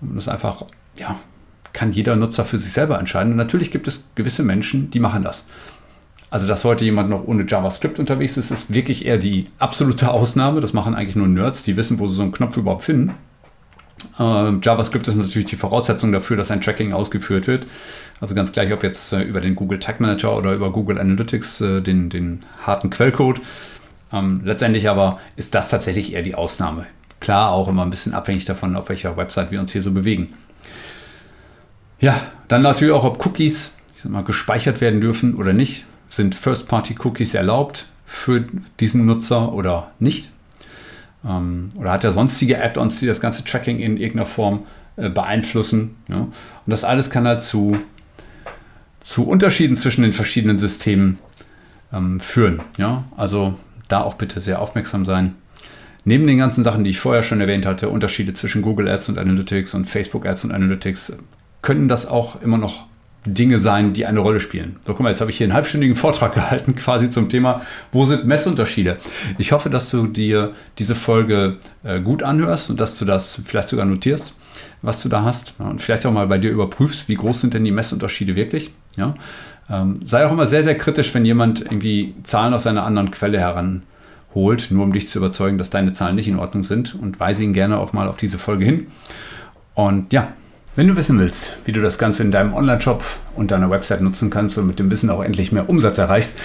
Das 0.00 0.24
ist 0.24 0.28
einfach, 0.28 0.64
ja, 0.98 1.18
kann 1.72 1.92
jeder 1.92 2.16
Nutzer 2.16 2.44
für 2.44 2.58
sich 2.58 2.72
selber 2.72 2.98
entscheiden. 2.98 3.32
Und 3.32 3.36
natürlich 3.36 3.70
gibt 3.70 3.86
es 3.88 4.10
gewisse 4.14 4.42
Menschen, 4.42 4.90
die 4.90 5.00
machen 5.00 5.22
das. 5.22 5.44
Also, 6.30 6.46
dass 6.46 6.64
heute 6.64 6.84
jemand 6.84 7.10
noch 7.10 7.26
ohne 7.26 7.44
JavaScript 7.46 7.98
unterwegs 7.98 8.36
ist, 8.36 8.52
ist 8.52 8.72
wirklich 8.72 9.04
eher 9.04 9.18
die 9.18 9.46
absolute 9.58 10.10
Ausnahme. 10.10 10.60
Das 10.60 10.72
machen 10.72 10.94
eigentlich 10.94 11.16
nur 11.16 11.26
Nerds, 11.26 11.64
die 11.64 11.76
wissen, 11.76 11.98
wo 11.98 12.06
sie 12.06 12.14
so 12.14 12.22
einen 12.22 12.32
Knopf 12.32 12.56
überhaupt 12.56 12.84
finden. 12.84 13.14
Äh, 14.18 14.52
JavaScript 14.62 15.06
ist 15.08 15.16
natürlich 15.16 15.46
die 15.46 15.56
Voraussetzung 15.56 16.12
dafür, 16.12 16.36
dass 16.36 16.50
ein 16.50 16.60
Tracking 16.60 16.92
ausgeführt 16.92 17.46
wird. 17.46 17.66
Also 18.20 18.34
ganz 18.34 18.52
gleich, 18.52 18.72
ob 18.72 18.82
jetzt 18.82 19.12
äh, 19.12 19.22
über 19.22 19.40
den 19.40 19.54
Google 19.54 19.78
Tag 19.78 20.00
Manager 20.00 20.36
oder 20.36 20.54
über 20.54 20.72
Google 20.72 20.98
Analytics, 20.98 21.60
äh, 21.60 21.80
den, 21.80 22.10
den 22.10 22.40
harten 22.66 22.90
Quellcode. 22.90 23.40
Ähm, 24.12 24.40
letztendlich 24.44 24.88
aber 24.88 25.20
ist 25.36 25.54
das 25.54 25.70
tatsächlich 25.70 26.12
eher 26.12 26.22
die 26.22 26.34
Ausnahme. 26.34 26.86
Klar, 27.20 27.52
auch 27.52 27.68
immer 27.68 27.82
ein 27.82 27.90
bisschen 27.90 28.14
abhängig 28.14 28.44
davon, 28.44 28.76
auf 28.76 28.88
welcher 28.88 29.16
Website 29.16 29.50
wir 29.50 29.60
uns 29.60 29.72
hier 29.72 29.82
so 29.82 29.92
bewegen. 29.92 30.32
Ja, 32.00 32.18
dann 32.48 32.62
natürlich 32.62 32.94
auch, 32.94 33.04
ob 33.04 33.24
Cookies 33.26 33.76
ich 34.00 34.04
sag 34.04 34.12
mal, 34.12 34.24
gespeichert 34.24 34.80
werden 34.80 35.02
dürfen 35.02 35.34
oder 35.34 35.52
nicht. 35.52 35.84
Sind 36.08 36.34
First-Party-Cookies 36.34 37.34
erlaubt 37.34 37.86
für 38.06 38.46
diesen 38.80 39.04
Nutzer 39.04 39.52
oder 39.52 39.92
nicht? 39.98 40.30
Ähm, 41.24 41.68
oder 41.76 41.92
hat 41.92 42.04
er 42.04 42.12
sonstige 42.12 42.62
Add-ons, 42.62 43.00
die 43.00 43.06
das 43.06 43.20
ganze 43.20 43.44
Tracking 43.44 43.78
in 43.78 43.96
irgendeiner 43.96 44.26
Form 44.26 44.64
äh, 44.96 45.08
beeinflussen? 45.08 45.96
Ja? 46.08 46.20
Und 46.20 46.32
das 46.66 46.84
alles 46.84 47.10
kann 47.10 47.26
halt 47.26 47.42
zu, 47.42 47.78
zu 49.00 49.26
Unterschieden 49.28 49.76
zwischen 49.76 50.02
den 50.02 50.12
verschiedenen 50.12 50.58
Systemen 50.58 51.18
ähm, 51.92 52.20
führen. 52.20 52.60
Ja? 52.78 53.04
Also 53.16 53.54
da 53.88 54.02
auch 54.02 54.14
bitte 54.14 54.40
sehr 54.40 54.60
aufmerksam 54.60 55.04
sein. 55.04 55.34
Neben 56.04 56.26
den 56.26 56.38
ganzen 56.38 56.64
Sachen, 56.64 56.84
die 56.84 56.90
ich 56.90 57.00
vorher 57.00 57.22
schon 57.22 57.40
erwähnt 57.40 57.66
hatte, 57.66 57.90
Unterschiede 57.90 58.32
zwischen 58.32 58.62
Google 58.62 58.88
Ads 58.88 59.10
und 59.10 59.18
Analytics 59.18 59.74
und 59.74 59.84
Facebook 59.84 60.26
Ads 60.26 60.44
und 60.44 60.52
Analytics, 60.52 61.18
können 61.60 61.88
das 61.88 62.06
auch 62.06 62.40
immer 62.40 62.56
noch 62.56 62.86
Dinge 63.26 63.58
sein, 63.58 63.92
die 63.92 64.06
eine 64.06 64.20
Rolle 64.20 64.40
spielen. 64.40 64.76
So, 64.84 64.94
guck 64.94 65.02
mal, 65.02 65.10
jetzt 65.10 65.20
habe 65.20 65.30
ich 65.30 65.36
hier 65.36 65.44
einen 65.44 65.54
halbstündigen 65.54 65.94
Vortrag 65.94 66.34
gehalten, 66.34 66.74
quasi 66.74 67.10
zum 67.10 67.28
Thema, 67.28 67.62
wo 67.92 68.06
sind 68.06 68.24
Messunterschiede? 68.24 68.96
Ich 69.38 69.52
hoffe, 69.52 69.68
dass 69.68 69.90
du 69.90 70.06
dir 70.06 70.52
diese 70.78 70.94
Folge 70.94 71.56
äh, 71.84 72.00
gut 72.00 72.22
anhörst 72.22 72.70
und 72.70 72.80
dass 72.80 72.98
du 72.98 73.04
das 73.04 73.40
vielleicht 73.44 73.68
sogar 73.68 73.84
notierst, 73.84 74.34
was 74.80 75.02
du 75.02 75.10
da 75.10 75.22
hast. 75.22 75.54
Und 75.58 75.82
vielleicht 75.82 76.06
auch 76.06 76.12
mal 76.12 76.26
bei 76.28 76.38
dir 76.38 76.50
überprüfst, 76.50 77.08
wie 77.08 77.14
groß 77.14 77.42
sind 77.42 77.54
denn 77.54 77.64
die 77.64 77.72
Messunterschiede 77.72 78.36
wirklich. 78.36 78.72
Ja? 78.96 79.14
Ähm, 79.68 80.00
sei 80.04 80.26
auch 80.26 80.32
immer 80.32 80.46
sehr, 80.46 80.64
sehr 80.64 80.78
kritisch, 80.78 81.14
wenn 81.14 81.26
jemand 81.26 81.60
irgendwie 81.60 82.14
Zahlen 82.22 82.54
aus 82.54 82.66
einer 82.66 82.84
anderen 82.84 83.10
Quelle 83.10 83.38
heranholt, 83.38 84.70
nur 84.70 84.84
um 84.84 84.92
dich 84.94 85.08
zu 85.08 85.18
überzeugen, 85.18 85.58
dass 85.58 85.68
deine 85.68 85.92
Zahlen 85.92 86.16
nicht 86.16 86.28
in 86.28 86.38
Ordnung 86.38 86.62
sind. 86.62 86.94
Und 86.94 87.20
weise 87.20 87.44
ihn 87.44 87.52
gerne 87.52 87.78
auch 87.78 87.92
mal 87.92 88.08
auf 88.08 88.16
diese 88.16 88.38
Folge 88.38 88.64
hin. 88.64 88.86
Und 89.74 90.14
ja, 90.14 90.32
wenn 90.76 90.86
du 90.86 90.96
wissen 90.96 91.18
willst, 91.18 91.56
wie 91.64 91.72
du 91.72 91.80
das 91.80 91.98
Ganze 91.98 92.22
in 92.22 92.30
deinem 92.30 92.54
Online-Shop 92.54 93.04
und 93.34 93.50
deiner 93.50 93.70
Website 93.70 94.02
nutzen 94.02 94.30
kannst 94.30 94.56
und 94.56 94.66
mit 94.66 94.78
dem 94.78 94.90
Wissen 94.90 95.10
auch 95.10 95.22
endlich 95.22 95.52
mehr 95.52 95.68
Umsatz 95.68 95.98
erreichst, 95.98 96.38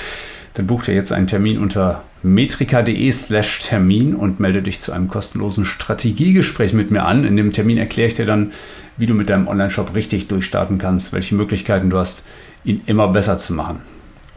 dann 0.56 0.68
buch 0.68 0.84
dir 0.84 0.96
jetzt 0.96 1.12
einen 1.12 1.28
Termin 1.28 1.60
unter 1.60 2.04
metrika.de 2.24 3.12
slash 3.12 3.60
Termin 3.60 4.16
und 4.16 4.40
melde 4.40 4.64
dich 4.64 4.80
zu 4.80 4.94
einem 4.94 5.10
kostenlosen 5.10 5.66
Strategiegespräch 5.66 6.74
mit 6.74 6.92
mir 6.92 7.06
an. 7.06 7.24
In 7.24 7.38
dem 7.38 7.52
Termin 7.52 7.78
erkläre 7.78 8.08
ich 8.08 8.16
dir 8.16 8.26
dann, 8.26 8.52
wie 8.98 9.06
du 9.06 9.14
mit 9.14 9.30
deinem 9.30 9.48
Online-Shop 9.48 9.94
richtig 9.94 10.28
durchstarten 10.28 10.78
kannst, 10.78 11.14
welche 11.14 11.36
Möglichkeiten 11.36 11.90
du 11.90 11.98
hast, 11.98 12.24
ihn 12.64 12.82
immer 12.86 13.10
besser 13.10 13.38
zu 13.38 13.54
machen. 13.54 13.82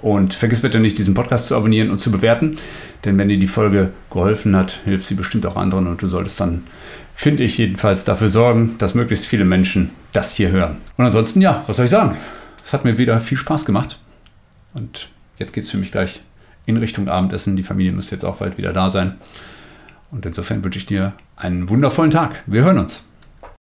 Und 0.03 0.35
vergiss 0.35 0.61
bitte 0.61 0.81
nicht, 0.81 0.98
diesen 0.98 1.14
Podcast 1.14 1.48
zu 1.48 1.57
abonnieren 1.57 1.90
und 1.90 1.98
zu 1.98 2.11
bewerten, 2.11 2.57
denn 3.05 3.18
wenn 3.18 3.29
dir 3.29 3.38
die 3.38 3.46
Folge 3.46 3.90
geholfen 4.11 4.55
hat, 4.55 4.81
hilft 4.85 5.07
sie 5.07 5.14
bestimmt 5.14 5.46
auch 5.46 5.57
anderen 5.57 5.87
und 5.87 6.03
du 6.03 6.07
solltest 6.07 6.38
dann 6.40 6.64
finde 7.18 7.42
ich 7.42 7.59
jedenfalls, 7.59 8.04
dafür 8.04 8.28
sorgen, 8.28 8.76
dass 8.78 8.94
möglichst 8.94 9.26
viele 9.26 9.44
Menschen 9.44 9.90
das 10.12 10.35
hier 10.35 10.52
hören. 10.52 10.76
Und 10.96 11.04
ansonsten, 11.04 11.40
ja, 11.40 11.64
was 11.66 11.76
soll 11.76 11.87
ich 11.87 11.90
sagen? 11.90 12.16
Es 12.64 12.72
hat 12.72 12.85
mir 12.85 12.96
wieder 12.96 13.20
viel 13.20 13.37
Spaß 13.37 13.64
gemacht. 13.64 13.98
Und 14.72 15.09
jetzt 15.37 15.52
geht 15.52 15.64
es 15.64 15.70
für 15.70 15.78
mich 15.78 15.90
gleich 15.90 16.20
in 16.64 16.76
Richtung 16.76 17.09
Abendessen. 17.09 17.57
Die 17.57 17.64
Familie 17.64 17.90
müsste 17.90 18.14
jetzt 18.14 18.22
auch 18.22 18.37
bald 18.37 18.57
wieder 18.57 18.72
da 18.72 18.88
sein. 18.88 19.16
Und 20.12 20.26
insofern 20.26 20.62
wünsche 20.62 20.78
ich 20.78 20.87
dir 20.87 21.12
einen 21.35 21.68
wundervollen 21.68 22.12
Tag. 22.12 22.44
Wir 22.46 22.62
hören 22.62 22.78
uns. 22.78 23.09